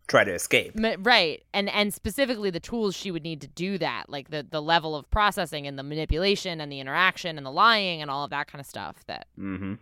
[0.09, 0.73] Try to escape.
[1.01, 4.63] right and and specifically the tools she would need to do that like the the
[4.63, 8.31] level of processing and the manipulation and the interaction and the lying and all of
[8.31, 9.75] that kind of stuff that Mm-hmm.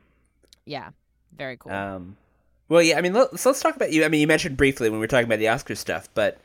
[0.65, 0.91] yeah
[1.37, 2.17] very cool Um,
[2.69, 2.97] well, yeah.
[2.97, 4.05] I mean, let, so let's talk about you.
[4.05, 6.41] I mean, you mentioned briefly when we were talking about the Oscar stuff, but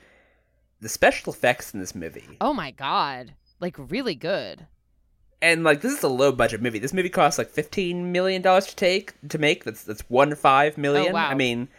[0.81, 4.65] the special effects in this movie, oh my god like really good
[5.41, 6.79] and like this is a low budget movie.
[6.79, 9.63] This movie costs like fifteen million dollars to take to make.
[9.63, 11.11] That's that's one five million.
[11.11, 11.29] Oh, wow.
[11.29, 11.69] I mean,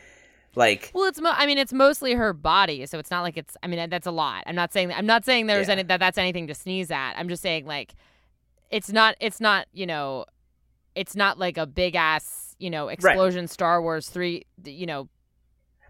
[0.56, 3.56] like Well, it's mo- I mean it's mostly her body, so it's not like it's
[3.62, 4.44] I mean that's a lot.
[4.46, 5.72] I'm not saying I'm not saying there's Yeah.
[5.74, 7.14] any that that's anything to sneeze at.
[7.16, 7.94] I'm just saying like
[8.70, 10.26] it's not it's not, you know,
[10.94, 15.08] it's not like a big ass, you know, explosion Star Wars 3, you know,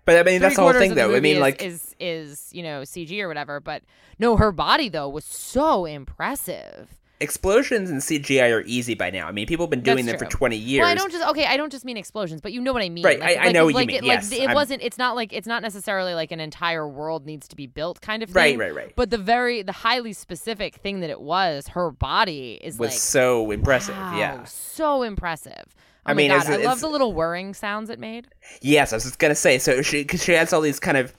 [0.05, 1.15] But I mean, that's the whole thing, though.
[1.15, 3.83] I mean, is, like, is is, you know, CG or whatever, but
[4.19, 7.00] no, her body though was so impressive.
[7.21, 9.27] Explosions and CGI are easy by now.
[9.29, 10.81] I mean, people have been doing That's them for 20 years.
[10.83, 11.45] Well, I don't just okay.
[11.45, 13.05] I don't just mean explosions, but you know what I mean.
[13.05, 14.83] Right, Like, I- I like- know what you mean, It, yes, like, it I'm- wasn't.
[14.83, 18.23] It's not like it's not necessarily like an entire world needs to be built kind
[18.23, 18.59] of Right, thing.
[18.59, 18.93] right, right.
[18.97, 22.99] But the very the highly specific thing that it was, her body is was like
[22.99, 23.97] so impressive.
[23.97, 24.45] wow, Yeah.
[24.45, 25.65] so impressive.
[26.07, 28.29] Oh I mean, god, I love the little whirring sounds it made.
[28.63, 29.59] Yes, I was just gonna say.
[29.59, 31.13] So she, cause she has all these kind of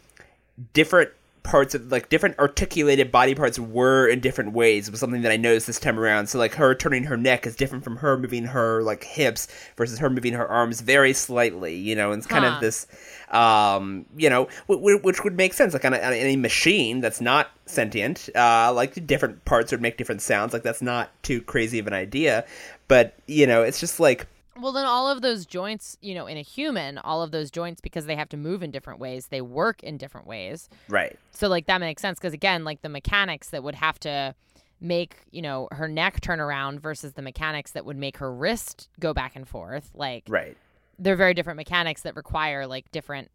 [0.74, 1.12] different
[1.44, 5.38] parts of like different articulated body parts were in different ways was something that I
[5.38, 6.28] noticed this time around.
[6.28, 10.00] So like her turning her neck is different from her moving her like hips versus
[10.00, 12.52] her moving her arms very slightly, you know, and it's kind Huh.
[12.56, 12.86] of this
[13.32, 17.00] um, you know, w- w- which would make sense like on, a, on any machine
[17.02, 20.54] that's not sentient, uh, like different parts would make different sounds.
[20.54, 22.46] Like that's not too crazy of an idea,
[22.88, 24.28] but you know, it's just like
[24.62, 27.82] Well, then all of those joints, you know, in a human, all of those joints,
[27.82, 30.70] because they have to move in different ways, they work in different ways.
[30.88, 31.18] right.
[31.32, 34.36] So, like, that makes sense because, again, like the mechanics that would have to
[34.80, 38.90] make, you know, her neck turn around versus the mechanics that would make her wrist
[39.00, 40.56] go back and forth, like, Right.
[41.00, 43.30] they're very different mechanics that require, like, different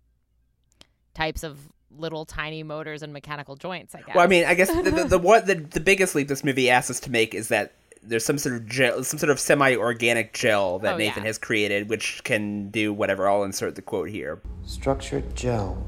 [1.14, 1.58] types of
[1.90, 4.14] little tiny motors and mechanical joints, I guess.
[4.14, 6.68] Well, I mean, I guess the the, the what the, the biggest leap this movie
[6.68, 7.72] asks us to make is that
[8.06, 11.28] there's some sort of gel, some sort of semi-organic gel that Oh, Nathan yeah.
[11.28, 13.28] has created, which can do whatever.
[13.28, 14.40] I'll insert the quote here.
[14.64, 15.84] Structured gel.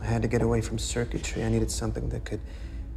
[0.00, 1.44] I had to get away from circuitry.
[1.44, 2.40] I needed something that could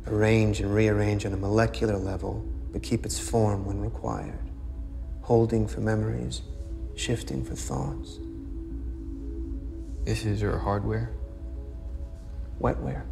[0.07, 4.39] arrange and rearrange on a molecular level, but keep its form when required.
[5.21, 6.41] Holding for memories,
[6.95, 8.19] shifting for thoughts.
[10.03, 11.11] This is your hardware.
[12.61, 13.03] Wetware.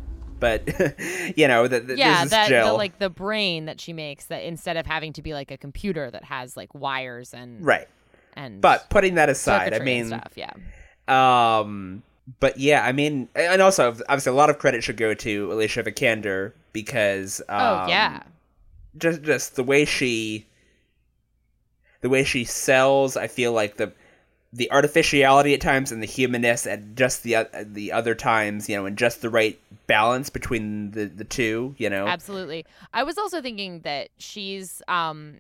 [0.44, 0.68] But
[1.38, 4.76] you know, that the, yeah, that the, like the brain that she makes that instead
[4.76, 7.88] of having to be like a computer that has like wires and right.
[8.34, 10.52] and But putting that aside, I mean, stuff, yeah.
[11.08, 12.04] Um,
[12.42, 15.82] but yeah, I mean, and also obviously a lot of credit should go to Alicia
[15.82, 18.24] Vikander because um, Oh yeah.
[18.98, 20.46] just just the way she
[22.02, 23.94] the way she sells i feel like the
[24.56, 28.76] the artificiality at times and the humanness at just the o- the other times you
[28.76, 32.64] know and just the right balance between the the two you know Absolutely.
[32.94, 35.40] I was also thinking that she's um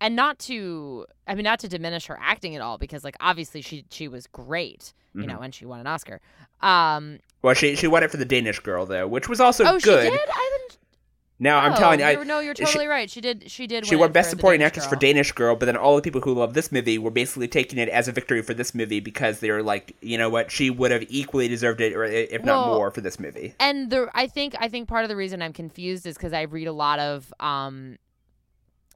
[0.00, 3.62] and not to I mean not to diminish her acting at all because like obviously
[3.62, 5.30] she she was great, you Mm-hmm.
[5.30, 6.20] know, and she won an Oscar.
[6.60, 9.78] Um well she she won it for the danish girl though which was also Oh,
[9.78, 10.20] good she did?
[10.34, 10.78] I didn't
[11.38, 13.08] now i'm oh, telling you I, no, you're she- totally right.
[13.10, 15.96] She did she did she won best supporting actress for danish girl but then all
[15.96, 18.74] the people who love this movie were basically taking it as a victory for this
[18.74, 22.04] movie because they were like you know what she would have equally deserved it or
[22.04, 25.16] if not more for this movie and the I think I think part of the
[25.16, 27.98] reason I'm confused is because I read a lot of um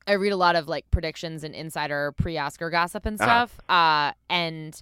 [0.07, 3.47] I read a lot of like predictions and insider pre-Oscar gossip and Uh-huh.
[3.47, 3.61] stuff.
[3.69, 4.81] Uh and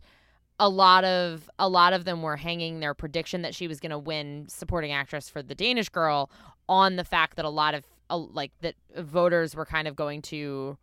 [0.58, 3.90] a lot of a lot of them were hanging their prediction that she was going
[3.90, 6.30] to win supporting actress for the Danish girl
[6.70, 10.22] on the fact that a lot of uh, like that voters were kind of going
[10.22, 10.78] to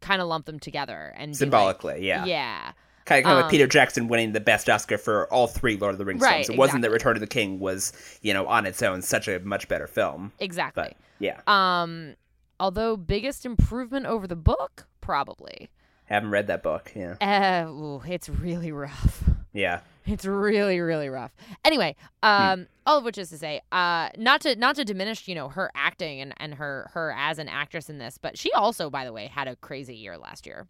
[0.00, 2.72] kind of lump them together and be like- symbolically yeah yeah.
[3.06, 5.76] kind of, kind of like Um, Peter Jackson winning the best Oscar for all three
[5.76, 6.50] Lord of the Rings Right, films.
[6.50, 6.90] It wasn't that.
[6.90, 10.32] Return of the King was, you know, on its own such a much better film.
[10.38, 10.82] Exactly.
[10.84, 12.14] But yeah, Um
[12.60, 15.70] although biggest improvement over the book probably.
[16.06, 16.92] haven't read that book.
[16.94, 19.24] Yeah, Uh, ooh, it's really rough.
[19.52, 21.34] yeah, It's really, really rough.
[21.64, 22.28] Anyway, Hmm.
[22.28, 25.48] um, all of which is to say, uh, not to not to diminish, you know,
[25.48, 29.04] her acting and, and her her as an actress in this, but she also, by
[29.04, 30.66] the way, had a crazy year last year.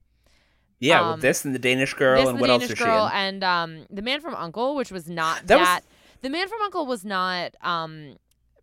[0.79, 1.01] yeah.
[1.01, 3.15] Um, with this and the Danish Girl this and what Danish else is girl she
[3.15, 3.21] in?
[3.21, 5.83] and um, the Man from Uncle, which was not That that.
[5.85, 8.17] was- The Man from Uncle was not um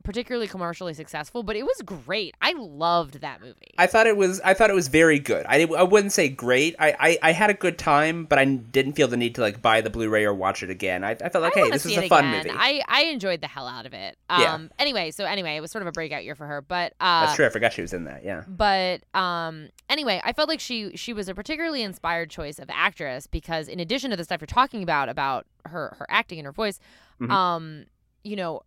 [0.03, 2.35] particularly commercially successful, but it was great.
[2.41, 3.73] I loved that movie.
[3.77, 4.39] I thought it was.
[4.41, 5.45] I thought it was very good.
[5.47, 6.75] I, I wouldn't say great.
[6.79, 9.61] I, I, I had a good time, but I didn't feel the need to like
[9.61, 11.03] buy the Blu-ray or watch it again.
[11.03, 12.47] I, I felt like, I hey, this is a fun again.
[12.47, 12.57] movie.
[12.59, 14.17] I, I enjoyed the hell out of it.
[14.29, 14.59] Um, Yeah.
[14.79, 17.35] Anyway, so anyway, it was sort of a breakout year for her, but uh, That's
[17.35, 17.45] true.
[17.45, 18.23] I forgot she was in that.
[18.23, 18.43] Yeah.
[18.47, 23.27] but um anyway i felt like she she was a particularly inspired choice of actress
[23.27, 26.51] because in addition to the stuff you're talking about about her her acting and her
[26.51, 26.79] voice
[27.21, 27.29] Mhm.
[27.29, 27.85] um
[28.23, 28.61] you know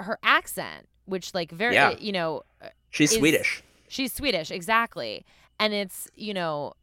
[0.00, 1.90] her accent which like very Yeah.
[1.98, 2.42] you know
[2.90, 3.62] She's is- Swedish.
[3.88, 5.24] she's swedish exactly
[5.60, 6.74] and it's you know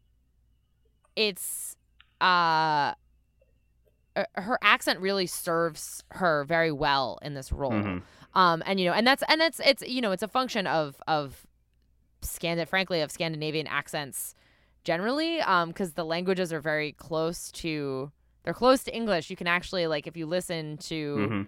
[1.16, 1.76] it's
[2.22, 2.94] uh
[4.16, 8.02] uh, her accent really serves her very well in this role Mhm.
[8.34, 11.02] um and you know and that's and that's it's you know it's a function of
[11.08, 11.46] of
[12.22, 14.36] Scand frankly of Scandinavian accents
[14.84, 18.12] generally um because the languages are very close to
[18.44, 21.48] they're close to English you can actually like if you listen to Mhm.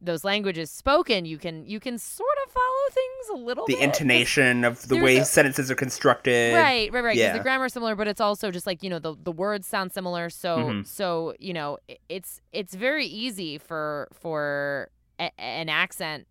[0.00, 3.82] Those languages spoken you can you can sort of follow things a little The bit
[3.82, 6.54] intonation of the there's way a- sentences are constructed.
[6.54, 7.16] Right, right, right.
[7.16, 7.36] Yeah.
[7.36, 10.30] the grammar's similar, but it's also just like you know the the words sound similar.
[10.30, 10.86] So Mhm.
[10.86, 16.26] so you know it's it's very easy for for a, an accent,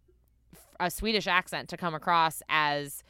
[0.79, 3.03] a Swedish accent, to come across as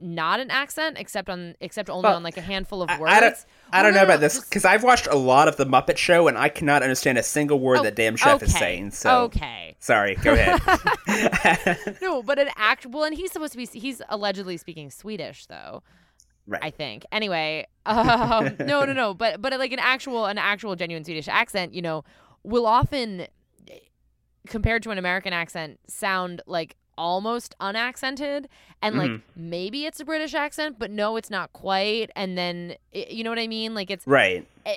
[0.00, 3.12] not an accent, except on except only Well, on like a handful of words.
[3.12, 3.36] I don't,
[3.72, 5.96] I don't no, know no, about this because I've watched a lot of the Muppet
[5.96, 8.92] Show and I cannot understand a single word Oh, that damn chef is saying.
[8.92, 9.76] So okay.
[9.78, 11.76] sorry, go ahead.
[12.02, 13.66] No, but an actual, and he's supposed to be.
[13.66, 15.82] He's allegedly speaking Swedish, though.
[16.46, 16.62] right.
[16.62, 17.04] I think.
[17.12, 19.14] Anyway, um, no, no, no.
[19.14, 22.04] But but like an actual an actual genuine Swedish accent, you know,
[22.42, 23.26] will often
[24.46, 28.48] compared to an American accent sound like almost unaccented
[28.82, 29.50] and like Mm-hmm.
[29.50, 33.38] maybe it's a British accent but no it's not quite and then you know what
[33.38, 34.46] I mean like it's Right.
[34.66, 34.72] uh,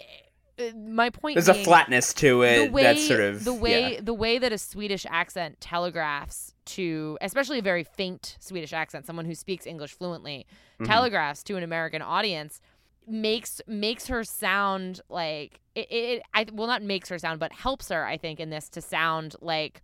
[0.77, 3.99] my point There's a flatness to the it way that's sort of the way yeah.
[4.01, 9.25] the way that a Swedish accent telegraphs to especially a very faint Swedish accent, someone
[9.25, 10.45] who speaks English fluently,
[10.79, 10.86] Mm-hmm.
[10.91, 12.59] telegraphs to an American audience
[13.07, 17.89] makes makes her sound like it, it I well not makes her sound but helps
[17.89, 19.81] her I think in this to sound like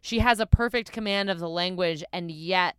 [0.00, 2.76] she has a perfect command of the language and yet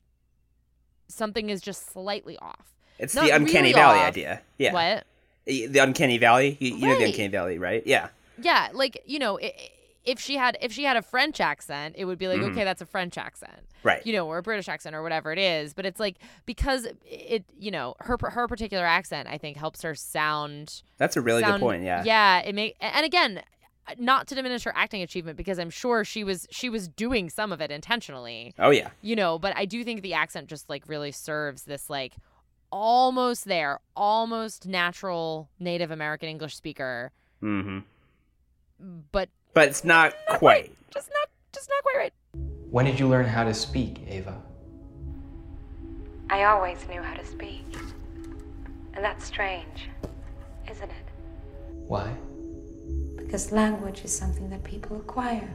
[1.08, 2.68] something is just slightly off.
[3.00, 4.08] It's not the uncanny really valley off.
[4.08, 4.42] idea.
[4.58, 4.74] Yeah.
[4.74, 5.06] What?
[5.46, 6.58] The uncanny valley.
[6.60, 7.84] You, you know the uncanny valley, right?
[7.86, 8.10] Yeah.
[8.42, 9.40] Yeah, like you know,
[10.06, 12.52] if she had if she had a French accent, it would be like, Mm-hmm.
[12.52, 14.06] okay, that's a French accent, Right.
[14.06, 15.74] You know, or a British accent or whatever it is.
[15.74, 19.94] But it's like because it, you know, her her particular accent, I think, helps her
[19.96, 20.82] sound.
[20.98, 21.84] That's a really sound, good point.
[21.84, 22.04] Yeah.
[22.04, 22.40] yeah.
[22.40, 23.42] It make and again,
[23.98, 27.52] not to diminish her acting achievement because I'm sure she was she was doing some
[27.52, 28.90] of it intentionally, Oh yeah.
[29.02, 29.38] you know.
[29.40, 32.14] But I do think the accent just like really serves this like
[32.72, 37.80] almost there, almost natural Native American English speaker, hmm
[39.12, 40.72] but But it's not quite.
[40.94, 42.14] just not just not quite right.
[42.70, 44.42] When did you learn how to speak, Ava?
[46.30, 47.66] I always knew how to speak.
[48.94, 49.90] And that's strange,
[50.70, 51.06] isn't it?
[51.88, 52.10] Why?
[53.32, 55.50] Because language is something that people acquire.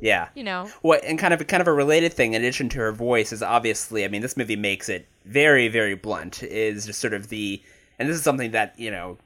[0.00, 0.30] Yeah.
[0.34, 2.90] You know, What and kind of kind of a related thing in addition to her
[2.90, 7.12] voice is obviously I mean this movie makes it very very blunt is just sort
[7.12, 7.62] of the
[7.98, 9.18] and this is something that you know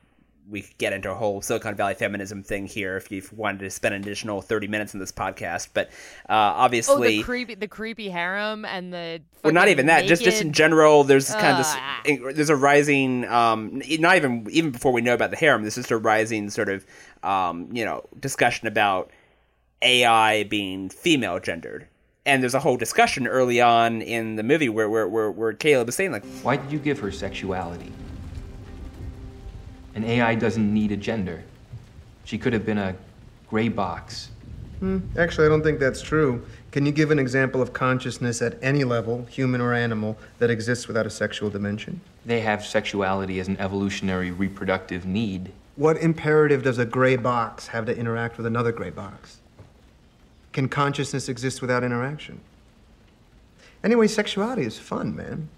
[0.51, 3.71] we could get into a whole Silicon Valley feminism thing here if you've wanted to
[3.71, 5.89] spend an additional 30 minutes in this podcast but
[6.29, 9.21] uh, oh, obviously the creepy, the creepy harem and the.
[9.45, 12.57] well not even that just just in general there's this kind of this there's a
[12.57, 16.51] rising um not even even before we know about the harem there's just a rising
[16.51, 16.85] sort of
[17.23, 19.11] um you know discussion about
[19.83, 21.87] ai being female gendered
[22.27, 25.89] and there's a whole discussion early on in the movie where where where, where caleb
[25.89, 27.93] is saying like Why did you give her sexuality?
[29.95, 31.43] An AI doesn't need a gender.
[32.25, 32.95] She could have been a
[33.49, 34.31] gray box.
[34.79, 34.99] Hmm.
[35.19, 36.47] Actually, I don't think that's true.
[36.71, 40.87] Can you give an example of consciousness at any level, human or animal, that exists
[40.87, 42.01] without a sexual dimension?
[42.25, 45.53] They have sexuality as an evolutionary reproductive need.
[45.77, 49.39] What imperative does a gray box have to interact with another gray box?
[50.53, 52.41] Can consciousness exist without interaction?
[53.83, 55.49] Anyway, sexuality is fun, man.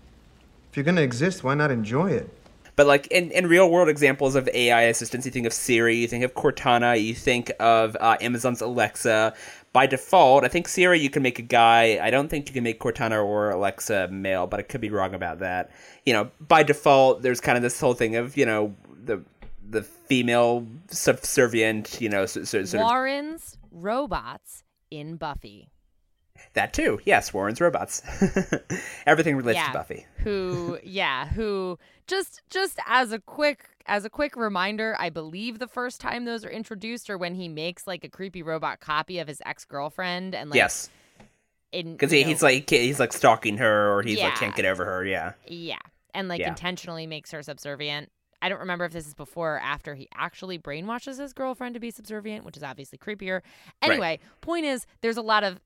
[0.71, 2.31] If you're gonna exist, why not enjoy it?
[2.75, 6.09] But like in, in real world examples of AI assistants, you think of Siri, you
[6.09, 9.35] think of Cortana, you think of uh, Amazon's Alexa.
[9.73, 11.99] By default, I think Siri you can make a guy.
[12.03, 15.15] I don't think you can make Cortana or Alexa male, but I could be wrong
[15.15, 15.71] about that.
[16.05, 19.23] You know, by default, there's kind of this whole thing of you know the
[19.69, 22.01] the female subservient.
[22.01, 25.69] You know, so, so, sort of Warren's robots in Buffy.
[26.55, 27.01] That too.
[27.05, 28.03] Yes, Warren's robots.
[29.07, 30.07] Everything relates yeah, to Buffy.
[30.19, 35.67] who yeah, who just just as a quick as a quick reminder, I believe the
[35.67, 39.29] first time those are introduced are when he makes like a creepy robot copy of
[39.29, 40.89] his ex girlfriend and like yes,
[41.73, 44.85] in because he, he's like he's like stalking her, or he's like can't get over
[44.85, 45.05] her.
[45.05, 45.33] Yeah.
[45.47, 45.79] yeah,
[46.15, 46.49] and like Yeah.
[46.49, 48.11] intentionally makes her subservient.
[48.43, 51.81] I don't remember if this is before or after he actually brainwashes his girlfriend to
[51.81, 53.41] be subservient, which is obviously creepier.
[53.81, 55.61] Anyway, point is, there's a lot of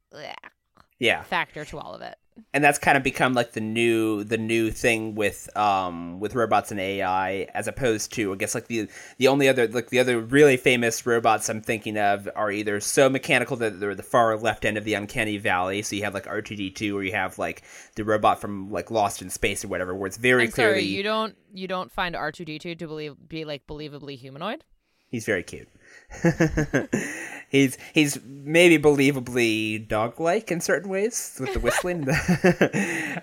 [0.98, 1.22] Yeah.
[1.24, 2.16] factor to all of it.
[2.54, 6.70] and that's kind of become like the new the new thing with um with robots
[6.70, 10.20] and AI as opposed to I guess like the the only other like the other
[10.20, 14.64] really famous robots I'm thinking of are either so mechanical that they're the far left
[14.66, 17.62] end of the uncanny valley so you have like R2D2 or you have like
[17.94, 20.84] the robot from like Lost in Space or whatever where it's very I'm clearly sorry,
[20.84, 24.64] you don't you don't find R two D two to believe be like believably humanoid?
[25.08, 25.68] he's very cute
[27.48, 32.06] he's he's maybe believably dog like in certain ways with the whistling.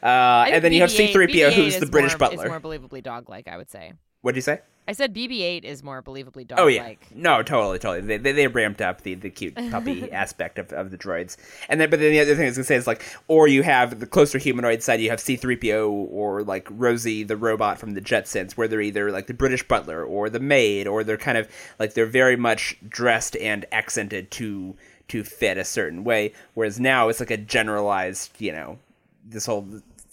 [0.03, 2.45] Uh, and then think you have BB-8 C3PO BB-8 who's the British more, butler.
[2.45, 3.93] Is more believably dog-like, I would say.
[4.21, 6.59] what'd you say I said BB-8 is more believably dog.
[6.59, 8.01] Oh yeah, no, totally, totally.
[8.01, 11.37] They, they they ramped up the, the cute puppy aspect of, of the droids,
[11.69, 13.63] and then but then the other thing I was gonna say is like, or you
[13.63, 17.79] have the closer humanoid side, you have C three PO or like Rosie the robot
[17.79, 21.17] from the Jetsons, where they're either like the British butler or the maid, or they're
[21.17, 21.47] kind of
[21.79, 24.75] like they're very much dressed and accented to
[25.09, 26.33] to fit a certain way.
[26.55, 28.79] Whereas now it's like a generalized, you know,
[29.25, 29.67] this whole.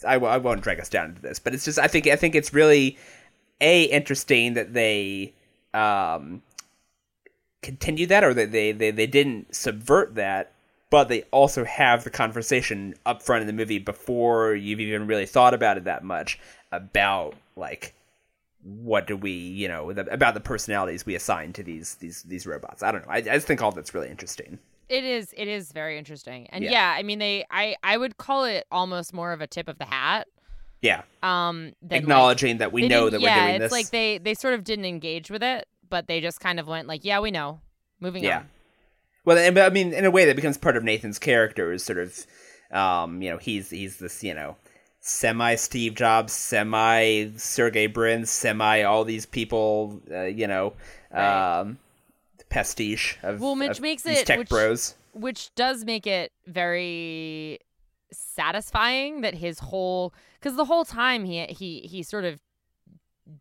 [0.07, 2.35] I, I won't drag us down into this, but it's just I think I think
[2.35, 2.97] it's really
[3.61, 5.33] a interesting that they
[5.75, 6.43] um
[7.63, 10.53] continue that or that they, they they didn't subvert that
[10.91, 15.27] but they also have the conversation up front in the movie before you've even really
[15.27, 16.39] thought about it that much
[16.73, 17.95] about like
[18.63, 22.47] what do we you know the, about the personalities we assign to these these these
[22.47, 24.59] robots i don't know i, I just think all that's really interesting
[24.89, 25.33] It is.
[25.37, 26.73] It is very interesting, and yeah.
[26.73, 26.95] Yeah.
[26.99, 27.45] I mean, they.
[27.49, 27.77] I.
[27.85, 30.27] I would call it almost more of a tip of the hat.
[30.83, 33.73] Yeah, Um, like- acknowledging that we know that we're yeah, doing it's this.
[33.73, 36.89] like they they sort of didn't engage with it, but they just kind of went
[36.89, 37.61] like, yeah, we know.
[38.01, 38.39] Moving yeah.
[38.39, 38.49] on.
[39.27, 41.71] Well, and, but I mean, in a way, that becomes part of Nathan's character.
[41.73, 42.27] Is sort of,
[42.73, 44.57] um, you know, he's he's this, you know,
[45.01, 50.73] semi Steve Jobs, semi Sergey Brin, semi all these people, uh, you know,
[51.13, 51.59] Right.
[51.61, 51.79] um,
[52.49, 54.95] pastiche of Well, Mitch of makes these it- tech which- bros.
[55.13, 57.59] which does make it very
[58.13, 62.41] satisfying that his whole because the whole time he he he sort of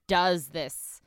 [0.07, 1.01] does this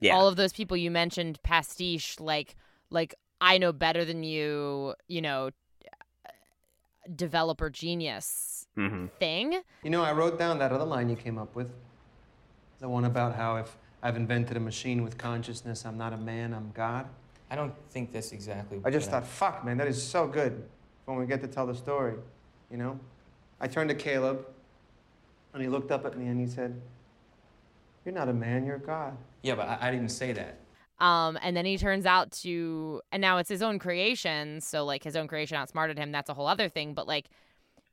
[0.00, 2.56] Yeah, all of those people you mentioned pastiche like
[2.90, 5.50] like i know better than you you know
[7.14, 11.54] developer genius hmm thing You know, I wrote down that other line you came up
[11.54, 11.70] with.
[12.80, 16.52] The one about how if I've invented a machine with consciousness, I'm not a man,
[16.54, 17.06] I'm God.
[17.50, 18.80] I don't think that's exactly.
[18.84, 20.64] I just you know, thought, fuck, man, that is so good
[21.04, 22.14] when we get to tell the story,
[22.74, 22.98] you know?
[23.60, 24.44] I turned to Caleb,
[25.52, 26.80] and he looked up at me and he said,
[28.04, 29.16] You're not a man, you're God.
[29.44, 30.58] Yeah, but I, I didn't say that.
[30.98, 35.02] um and then he turns out to and now it's his own creation so like
[35.04, 37.26] his own creation outsmarted him that's a whole other thing but like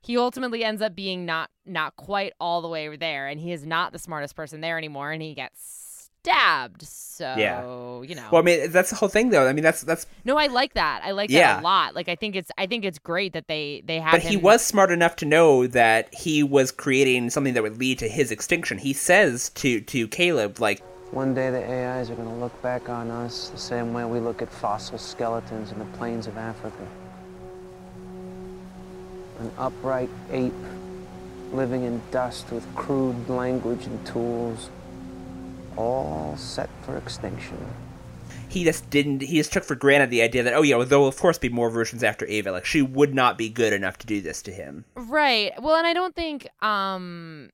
[0.00, 3.64] he ultimately ends up being not not quite all the way there and he is
[3.66, 5.91] not the smartest person there anymore and he gets
[6.22, 7.62] stabbed so Yeah.
[8.08, 9.48] you know Well, I mean, that's the whole thing, though.
[9.48, 10.06] I mean, that's that's.
[10.24, 11.54] no i like that i like Yeah.
[11.54, 14.12] that a lot like i think it's i think it's great that they they have
[14.12, 17.98] But he was smart enough to know that he was creating something that would lead
[17.98, 18.78] to his extinction.
[18.78, 23.10] He says to to Caleb, like, One day the AIs are gonna look back on
[23.10, 26.86] us the same way we look at fossil skeletons in the plains of Africa.
[29.40, 30.52] An upright ape
[31.52, 34.70] living in dust with crude language and tools,
[35.76, 37.58] all set for extinction.
[38.48, 40.98] he just didn't he just took for granted the idea that oh yeah well, there
[40.98, 43.96] will of course be more versions after ava like she would not be good enough
[43.98, 45.52] to do this to him Right.
[45.60, 47.50] Well, and I don't think um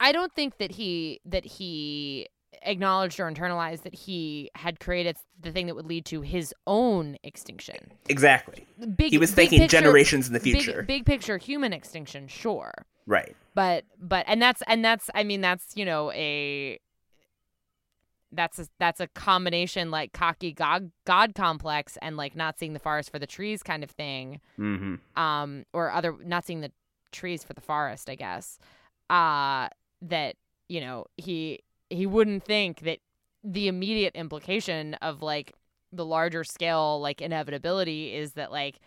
[0.00, 2.28] I don't think that he that he
[2.62, 7.16] acknowledged or internalized that he had created the thing that would lead to his own
[7.22, 7.92] extinction.
[8.08, 8.66] exactly
[8.96, 12.26] Big he was big thinking picture- generations in the big- future Big, picture human extinction,
[12.28, 12.72] sure.
[13.08, 13.34] Right.
[13.54, 16.78] But but and that's and that's I mean that's, you know, a
[18.30, 22.78] that's a, that's a combination like cocky god god complex and like not seeing the
[22.78, 24.40] forest for the trees kind of thing.
[24.58, 25.20] Mm-hmm.
[25.20, 26.70] Um or other not seeing the
[27.10, 28.58] trees for the forest i guess.
[29.10, 29.68] Uh
[30.02, 30.36] that
[30.68, 32.98] you know he he wouldn't think that
[33.42, 35.54] the immediate implication of like
[35.92, 38.78] the larger scale like inevitability is that like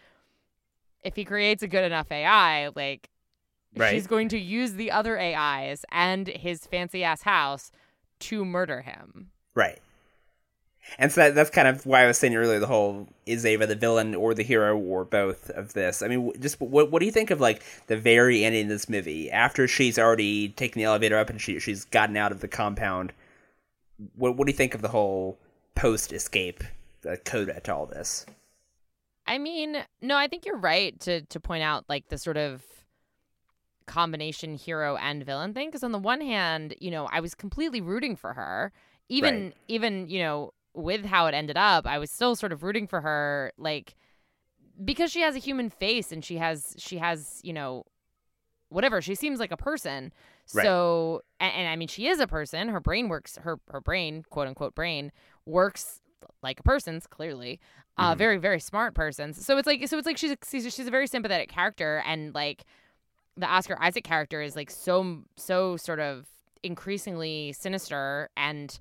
[1.03, 3.09] if he creates a good enough ai like
[3.75, 3.93] Right.
[3.93, 7.71] she's going to use the other ais and his fancy ass house
[8.19, 9.31] to murder him.
[9.55, 9.79] Right.
[10.97, 13.67] And so that, that's kind of why i was saying earlier the whole is ava
[13.67, 16.01] the villain or the hero or both of this?
[16.01, 18.89] I mean just what, what do you think of like the very ending of this
[18.89, 19.31] movie?
[19.31, 23.13] After she's already taken the elevator up and she, she's gotten out of the compound
[24.15, 25.37] what, what do you think of the whole
[25.75, 26.63] post escape
[27.09, 28.25] uh, coda to all this?
[29.27, 32.63] I mean, no, I think you're right to to point out like the sort of
[33.87, 37.81] combination hero and villain thing because on the one hand, you know, I was completely
[37.81, 38.71] rooting for her.
[39.09, 39.53] Even Right.
[39.67, 43.01] even, you know, with how it ended up, I was still sort of rooting for
[43.01, 43.95] her like
[44.83, 47.83] because she has a human face and she has she has, you know,
[48.69, 50.13] whatever, she seems like a person.
[50.53, 50.63] Right.
[50.65, 52.69] So and, and I mean she is a person.
[52.69, 55.11] Her brain works her her brain, quote unquote brain,
[55.45, 56.01] works
[56.43, 57.59] like a person's clearly
[57.97, 58.17] uh Mhm.
[58.17, 60.91] very very smart person's so it's like so it's like she's a, she's, she's a
[60.91, 62.63] very sympathetic character and like
[63.41, 66.25] the oscar isaac character is like so so sort of
[66.63, 68.79] increasingly sinister and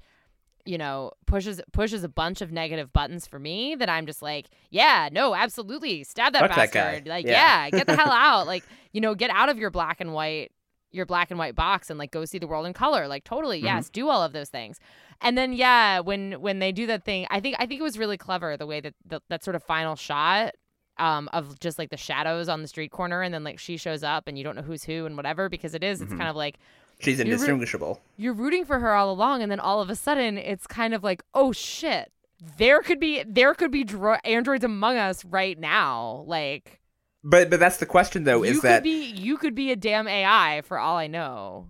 [0.65, 4.47] you know pushes pushes a bunch of negative buttons for me that i'm just like
[4.71, 7.09] yeah no absolutely stab that Fuck that bastard.
[7.09, 7.65] Like Yeah.
[7.65, 8.47] yeah get the hell out.
[8.47, 10.53] Like you know get out of your black and white
[10.93, 13.09] your black and white box and like go see the world in color.
[13.09, 13.67] Like totally Mm-hmm.
[13.67, 14.79] yes do all of those things.
[15.23, 17.99] And then yeah when when they do that thing i think i think it was
[17.99, 20.55] really clever the way that the, that sort of final shot
[21.01, 24.03] um of just like the shadows on the street corner and then like she shows
[24.03, 26.19] up and you don't know who's who and whatever because it is, it's Mhm.
[26.19, 26.57] kind of like
[27.01, 28.01] she's You're indistinguishable.
[28.17, 31.03] you're rooting for her all along and then all of a sudden it's kind of
[31.03, 32.13] like oh shit
[32.59, 36.81] there could be there could be dro- androids among us right now like
[37.25, 39.77] but but that's the question though you is could that be you could be a
[39.77, 41.69] damn ai for all i know.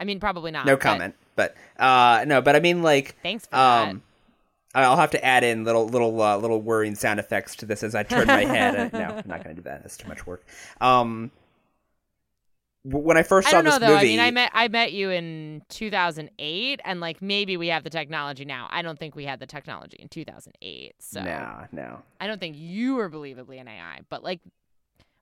[0.00, 3.52] I mean probably not no comment but uh no but i mean like thanks for
[3.52, 3.88] that.
[3.88, 4.02] um
[4.74, 7.94] I'll have to add in little little uh, little worrying sound effects to this as
[7.94, 8.94] I turn my head.
[8.94, 9.82] Uh, no, I'm not going to do that.
[9.82, 10.44] That's too much work.
[10.80, 11.30] Um,
[12.84, 13.94] when I first I saw don't know this though.
[13.94, 17.84] movie, I mean, I met I met you in 2008, and like maybe we have
[17.84, 18.66] the technology now.
[18.70, 20.94] I don't think we had the technology in 2008.
[20.98, 22.02] So no, no.
[22.20, 24.40] I don't think you were believably an AI, but like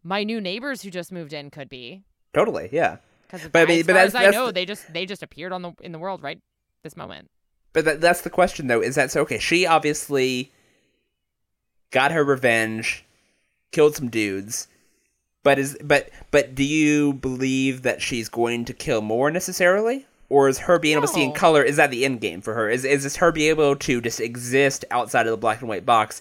[0.03, 2.03] my new neighbors who just moved in could be.
[2.33, 2.97] Totally, yeah.
[3.27, 5.23] Because I mean- as but far that's- as I know, the- they just they just
[5.23, 6.41] appeared on the in the world right
[6.83, 7.31] this moment.
[7.73, 8.81] But that, that's the question, though.
[8.81, 9.21] Is that so?
[9.23, 10.51] Okay, she obviously
[11.91, 13.05] got her revenge,
[13.71, 14.69] killed some dudes,
[15.43, 20.49] but is but but do you believe that she's going to kill more necessarily, or
[20.49, 21.63] is her being able to see in color?
[21.63, 22.69] Is that the end game for her?
[22.69, 25.87] Is is this her being able to just exist outside of the black and white
[25.87, 26.21] box?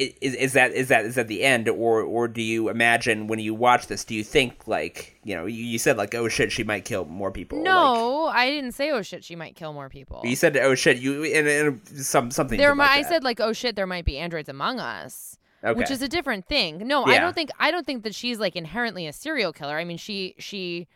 [0.00, 3.38] Is, is that is that is that the end, or or do you imagine when
[3.38, 4.02] you watch this?
[4.02, 7.04] Do you think like you know you, you said like oh shit she might kill
[7.04, 7.58] more people?
[7.58, 10.22] like- No, I didn't say oh shit she might kill more people.
[10.24, 12.56] you said, "Oh shit!" You and, and some something.
[12.58, 15.36] there like might I said like oh shit there might be androids among us.
[15.62, 15.76] okay.
[15.78, 16.86] which is a different thing.
[16.86, 19.76] No, I don't think I don't think that she's like inherently a serial killer.
[19.76, 20.88] I mean, she she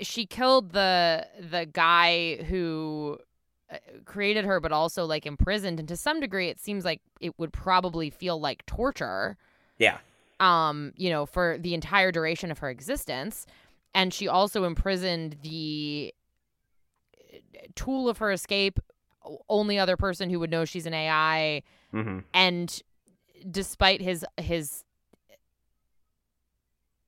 [0.00, 3.18] she killed the the guy who
[4.04, 7.52] created her but also like imprisoned and to some degree it seems like it would
[7.52, 9.36] probably feel like torture.
[9.78, 9.98] Yeah,
[10.40, 13.46] um you know for the entire duration of her existence.
[13.94, 16.14] And she also imprisoned the
[17.34, 17.36] uh,
[17.74, 18.78] tool of her escape
[19.48, 22.82] only other person who would know she's an AI hmm and
[23.50, 24.84] despite his his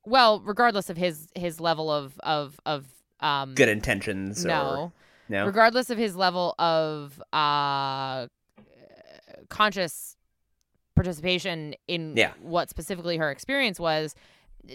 [0.04, 2.86] well regardless of his his level of of of
[3.20, 4.44] um good intentions.
[4.44, 4.66] no.
[4.66, 4.92] or,
[5.28, 5.46] no.
[5.46, 8.26] regardless of his level of uh
[9.48, 10.16] conscious
[10.94, 12.32] participation in Yeah.
[12.40, 14.14] what specifically her experience was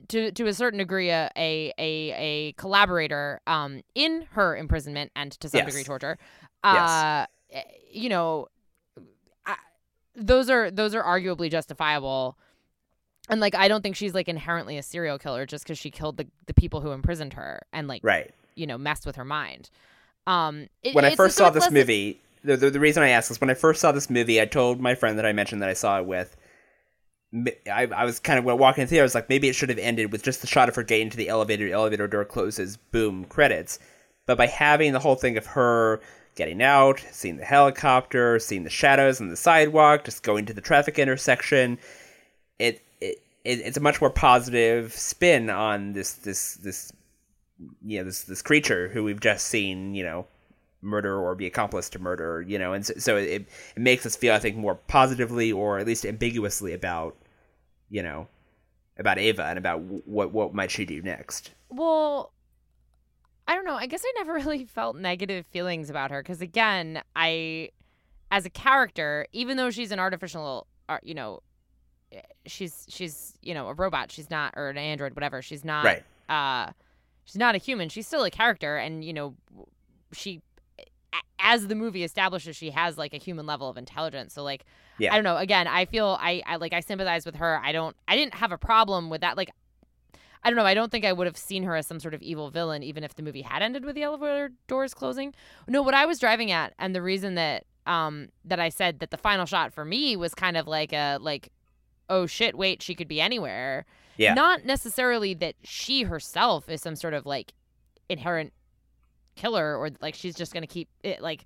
[0.10, 5.32] to to a certain degree a a a, a collaborator um in her imprisonment and
[5.40, 5.68] to some Yes.
[5.68, 6.18] degree torture
[6.64, 6.90] Yes.
[6.90, 7.26] uh
[7.92, 8.48] you know
[9.46, 9.56] I,
[10.16, 12.38] those are those are arguably justifiable
[13.30, 16.18] and like i don't think she's like inherently a serial killer just because she killed
[16.18, 18.32] the, the people who imprisoned her and like right.
[18.56, 19.70] you know messed with her mind
[20.28, 23.42] um it- When I first saw this movie, the, the the reason I asked is
[23.42, 25.74] when I first saw this movie, I told my friend that I mentioned that I
[25.74, 26.36] saw it with.
[27.72, 29.00] I, I was kind of walking through.
[29.00, 31.12] I was like, maybe it should have ended with just the shot of her getting
[31.12, 31.66] to the elevator.
[31.66, 32.78] The elevator door closes.
[32.78, 33.78] Boom, credits.
[34.26, 36.02] But by having the whole thing of her
[36.36, 40.62] getting out, seeing the helicopter, seeing the shadows on the sidewalk, just going to the
[40.62, 41.78] traffic intersection,
[42.58, 46.92] it it, it it's a much more positive spin on this this this
[47.86, 50.26] you know this this creature who we've just seen you know
[50.82, 54.16] murder or be accomplice to murder you know and so, so it it makes us
[54.16, 57.18] feel I think more positively or at least ambiguously about
[57.90, 58.28] you know
[58.98, 61.52] about Ava and about what what might she do next.
[61.70, 62.32] well
[63.48, 67.02] i don't know i guess i never really felt negative feelings about her because again
[67.16, 67.70] i
[68.32, 71.40] as a character even though she's an artificial uh, you know
[72.12, 75.84] eh, she's she's you know a robot she's not or an android whatever she's not
[75.84, 76.04] Right.
[76.30, 76.72] uh
[77.30, 77.90] she's not a human.
[77.90, 79.36] She's still a character and you know
[80.12, 80.42] she
[81.40, 84.34] as the movie establishes she has like a human level of intelligence.
[84.34, 84.66] So like
[84.98, 85.14] Yeah.
[85.14, 85.38] i don't know.
[85.38, 87.60] Again i feel I, I like i sympathize with her.
[87.64, 89.38] I don't i didn't have a problem with that.
[89.38, 89.50] Like
[90.44, 90.66] i don't know.
[90.66, 93.04] I don't think i would have seen her as some sort of evil villain even
[93.04, 95.34] if the movie had ended with the elevator doors closing.
[95.68, 99.10] No what i was driving at and the reason that um that i said that
[99.12, 101.52] the final shot for me was kind of like a like
[102.10, 103.86] oh shit wait she could be anywhere
[104.20, 104.34] Yeah.
[104.34, 107.54] not necessarily that she herself is some sort of like
[108.10, 108.54] inherent
[109.36, 111.46] killer or like she's just gonna keep it like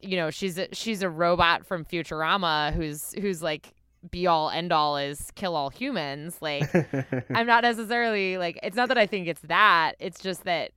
[0.00, 3.74] you know she's a, she's a robot from Futurama who's who's like
[4.10, 6.64] be all end all is kill all humans like
[7.34, 10.72] I'm not necessarily like it's not that I think it's that it's just that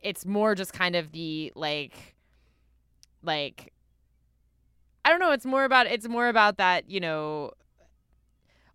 [0.00, 2.14] it's more just kind of the like
[3.24, 3.72] like
[5.04, 7.50] I don't know it's more about it's more about that you know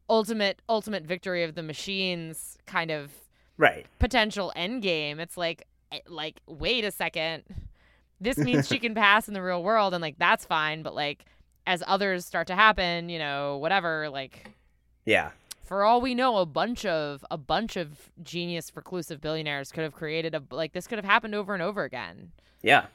[0.09, 3.11] ultimate ultimate victory of the machines kind of
[3.57, 3.85] right.
[3.99, 7.43] potential end game it's like eh, like wait a second
[8.19, 11.25] this means she can pass in the real world and like that's fine but like
[11.65, 14.51] as others start to happen you know whatever like
[15.05, 15.31] Yeah.
[15.63, 19.93] for all we know a bunch of a bunch of genius reclusive billionaires could have
[19.93, 22.31] created a like this could have happened over and over again
[22.61, 22.87] Yeah.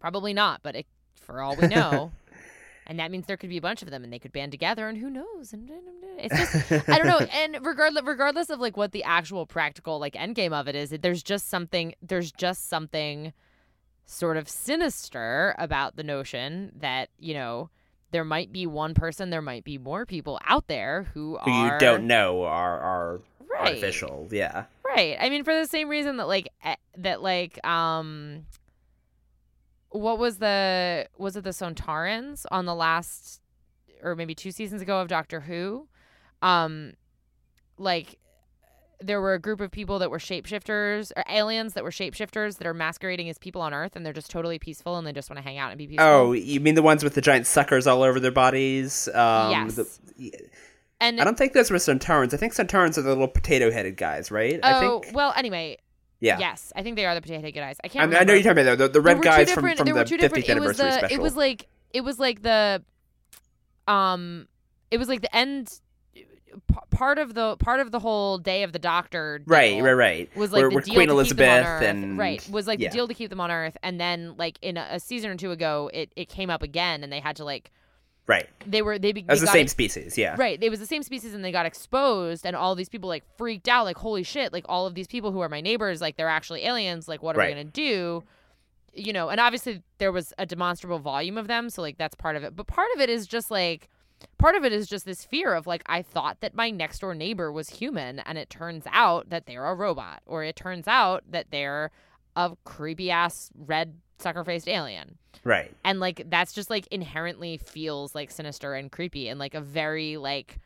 [0.00, 2.10] probably not but it, for all we know
[2.86, 4.88] and that means there could be a bunch of them and they could band together
[4.88, 5.70] and who knows and
[6.18, 10.16] it's just i don't know and regardless regardless of like what the actual practical like
[10.16, 13.32] end game of it is there's just something there's just something
[14.04, 17.70] sort of sinister about the notion that you know
[18.10, 21.74] there might be one person there might be more people out there who Who are
[21.74, 23.20] you don't know are are
[23.52, 24.28] right artificial.
[24.30, 24.64] Yeah.
[24.84, 25.16] Right.
[25.20, 28.46] I mean, for the same reason that like eh, that like um,
[29.92, 33.40] what was the was it the Sontarans on the last
[34.02, 35.86] or maybe two seasons ago of Doctor Who,
[36.42, 36.94] um,
[37.78, 38.18] like
[39.00, 42.66] there were a group of people that were shapeshifters or aliens that were shapeshifters that
[42.66, 45.38] are masquerading as people on Earth and they're just totally peaceful and they just want
[45.38, 46.06] to hang out and be peaceful.
[46.06, 49.08] Oh, you mean the ones with the giant suckers all over their bodies?
[49.08, 49.74] Um, Yes.
[49.74, 50.32] the-
[51.00, 52.32] and I don't think those were Sontarans.
[52.32, 54.60] I think Sontarans are the little potato-headed guys, right?
[54.62, 55.16] oh I think.
[55.16, 55.78] well, anyway,
[56.22, 56.38] Yeah.
[56.38, 57.78] yes, I think they are the potato head guys.
[57.82, 58.10] I I, can't.
[58.10, 60.16] mean, I know you're talking about the, the red guys from, from the were two
[60.16, 60.48] 50th different.
[60.48, 60.98] It was anniversary the.
[60.98, 61.16] special.
[61.16, 62.82] It was like it was like the,
[63.88, 64.46] um,
[64.92, 65.80] it was like the end.
[66.90, 70.36] Part of the part of the whole day of the Doctor, right, right, right.
[70.36, 71.82] was like Where- the deal Queen to Elizabeth keep them on Earth.
[71.82, 72.90] and right was like yeah.
[72.90, 75.36] the deal to keep them on Earth, and then like in a, a season or
[75.36, 77.70] two ago, it it came up again, and they had to like
[78.26, 78.48] Right.
[78.66, 80.36] they were they, be- As they the same ex- species, yeah.
[80.38, 80.62] Right.
[80.62, 83.68] It was the same species and they got exposed and all these people like freaked
[83.68, 86.28] out, like, holy shit, like all of these people who are my neighbors, like they're
[86.28, 87.48] actually aliens, like what are Right.
[87.48, 88.22] we gonna do?
[88.94, 92.36] You know, and obviously there was a demonstrable volume of them, so like that's part
[92.36, 92.54] of it.
[92.54, 93.88] But part of it is just like
[94.38, 97.14] part of it is just this fear of like I thought that my next door
[97.14, 100.20] neighbor was human and it turns out that they're a robot.
[100.26, 101.90] Or it turns out that they're
[102.36, 105.74] a creepy ass red sucker faced alien Right.
[105.84, 110.16] and like that's just like inherently feels like sinister and creepy and like a very
[110.16, 110.58] like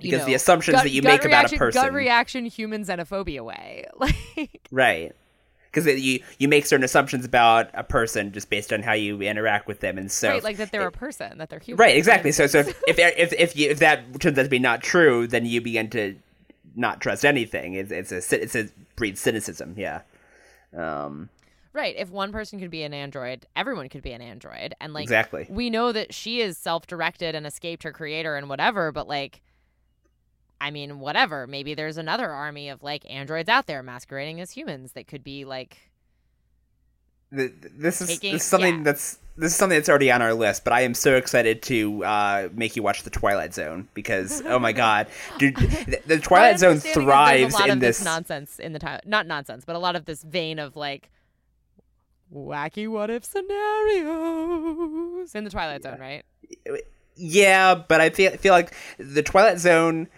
[0.00, 1.82] you Because know, the assumptions gut- that you make about a person.
[1.82, 5.14] gut reaction human xenophobia way like Right.
[5.70, 9.66] Because you you make certain assumptions about a person just based on how you interact
[9.66, 12.30] with them, and so right like that they're a person that they're human right exactly.
[12.30, 15.26] So so if if if if, you, if that turns out to be not true,
[15.26, 16.14] then you begin to
[16.76, 17.72] not trust anything.
[17.72, 19.74] It's it's a it's a breeds cynicism.
[19.78, 20.02] Yeah.
[20.76, 21.30] Um.
[21.72, 25.02] Right if one person could be an android everyone could be an android and like
[25.04, 25.46] Exactly.
[25.48, 29.40] we know that she is self-directed and escaped her creator and whatever but like
[30.60, 31.48] I mean, whatever.
[31.48, 35.44] Maybe there's another army of like androids out there masquerading as humans that could be
[35.44, 35.76] like
[37.34, 38.82] th- th- this is, Taking- this is something yeah.
[38.84, 42.04] that's this is something that's already on our list, but I am so excited to
[42.04, 45.08] uh, make you watch the Twilight Zone because oh my god,
[45.38, 48.04] dude, the, the Twilight Zone understanding is there's thrives a lot in of this.
[48.04, 49.00] nonsense in the time.
[49.04, 51.10] Not nonsense, but a lot of this vein of like
[52.34, 54.04] wacky what if scenarios
[55.34, 56.24] in the Twilight Zone, right?
[57.16, 60.08] Yeah, but I feel feel like the Twilight Zone.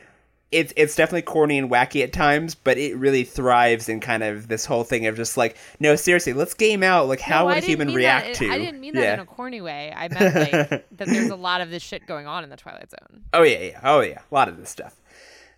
[0.53, 4.47] It's it's definitely corny and wacky at times, but it really thrives in kind of
[4.47, 7.57] this whole thing of just like, no, seriously, let's game out like how No, would
[7.57, 8.35] a human react that.
[8.37, 8.51] to?
[8.53, 9.15] I didn't mean that yeah.
[9.15, 9.93] in a corny way.
[9.97, 10.51] I meant like
[10.93, 13.25] that there's a lot of this shit going on in the Twilight Zone.
[13.33, 14.95] Oh yeah, yeah, oh yeah, a lot of this stuff.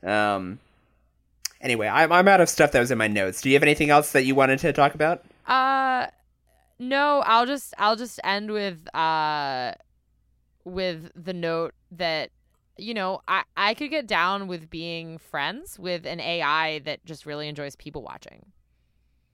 [0.02, 0.61] Um.
[1.61, 3.42] Anyway, I'm I'm out of stuff that was in my notes.
[3.42, 5.22] Do you have anything else that you wanted to talk about?
[5.46, 6.07] Uh
[6.79, 9.72] no, I'll just I'll just end with uh
[10.64, 12.31] with the note that
[12.79, 17.27] you know, I I could get down with being friends with an AI that just
[17.27, 18.47] really enjoys people watching.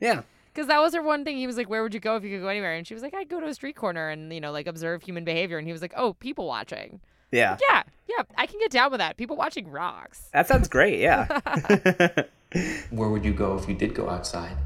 [0.01, 0.23] Yeah.
[0.53, 1.39] Because that was her one thing.
[1.39, 3.03] He was like, "Where would you go if you could go anywhere?" And she was
[3.03, 5.67] like, "I'd go to a street corner and you know, like observe human behavior." And
[5.67, 7.57] he was like, "Oh, people watching." Yeah.
[7.71, 9.17] Yeah, yeah, I can get down with that.
[9.17, 10.29] People watching rocks.
[10.35, 11.01] That sounds great.
[11.01, 11.27] Yeah.
[12.91, 14.57] Where would you go if you did go outside?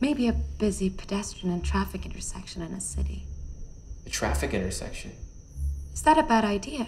[0.00, 3.26] Maybe a busy pedestrian and traffic intersection in a city.
[4.06, 5.12] A traffic intersection?
[5.92, 6.86] Is that a bad idea?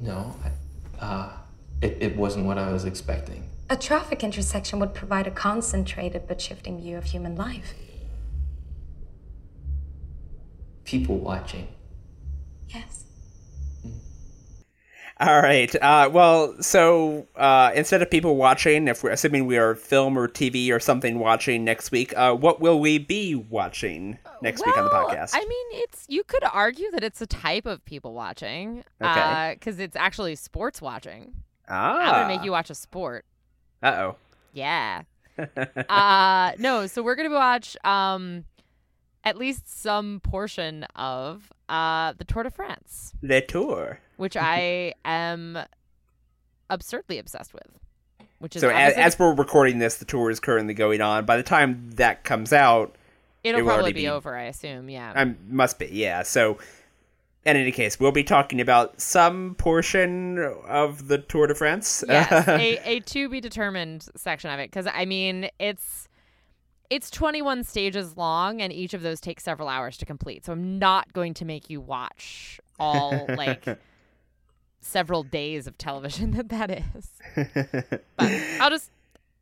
[0.00, 1.32] No, I, uh,
[1.80, 3.48] it, it wasn't what I was expecting.
[3.70, 7.74] A traffic intersection would provide a concentrated but shifting view of human life.
[10.84, 11.68] People watching.
[12.68, 12.97] Yes.
[15.20, 15.74] All right.
[15.82, 20.28] Uh, well, so uh, instead of people watching, if we're assuming we are film or
[20.28, 24.84] TV or something watching next week, uh, what will we be watching next week on
[24.84, 25.30] the podcast?
[25.34, 29.56] I mean, it's you could argue that it's a type of people watching, Okay.
[29.58, 31.32] because it's actually sports watching.
[31.68, 31.98] ah.
[31.98, 33.24] I'm gonna make you watch a sport.
[33.82, 34.16] Uh oh.
[34.52, 35.02] Yeah.
[35.88, 38.44] uh no, so we're gonna watch um
[39.24, 43.98] at least some portion of uh the Tour de France, The Tour.
[44.18, 44.46] Which mm-hmm.
[44.46, 45.58] I am
[46.68, 47.66] absurdly obsessed with.
[48.38, 51.24] Which is So as, as we're recording this, the tour is currently going on.
[51.24, 52.94] By the time that comes out,
[53.42, 54.88] it'll it probably be, be- over, I assume.
[54.88, 55.12] Yeah.
[55.14, 56.22] I must be yeah.
[56.22, 56.58] So
[57.44, 62.04] in any case, we'll be talking about some portion of the Tour de France.
[62.06, 66.08] yes, a, a to be determined section of it because I mean it's
[66.90, 70.44] it's 21 stages long and each of those takes several hours to complete.
[70.44, 73.66] So I'm not going to make you watch all like
[74.80, 77.10] several days of television that that is.
[78.16, 78.90] But I'll just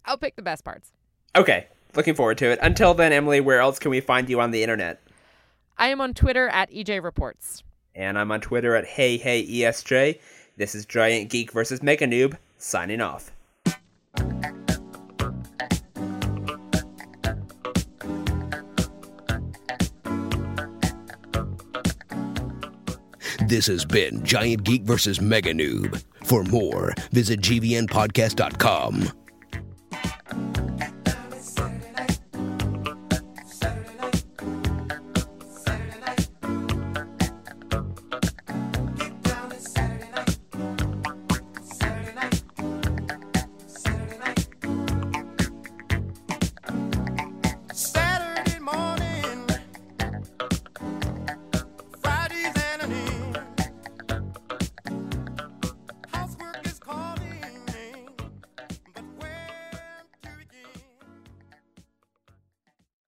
[0.04, 0.92] I'll pick the best parts.
[1.34, 2.58] okay, looking forward to it.
[2.62, 5.00] Until then, Emily, where else can we find you on the internet?
[5.78, 7.62] I am on Twitter at EJ Reports.
[7.94, 10.20] And I'm on Twitter at Hey Hey ESJ.
[10.56, 13.30] This is Giant Geek versus Mega Noob signing off.
[23.46, 26.02] This has been Giant Geek versus Mega Noob.
[26.24, 29.25] For more, visit GVNpodcast.com.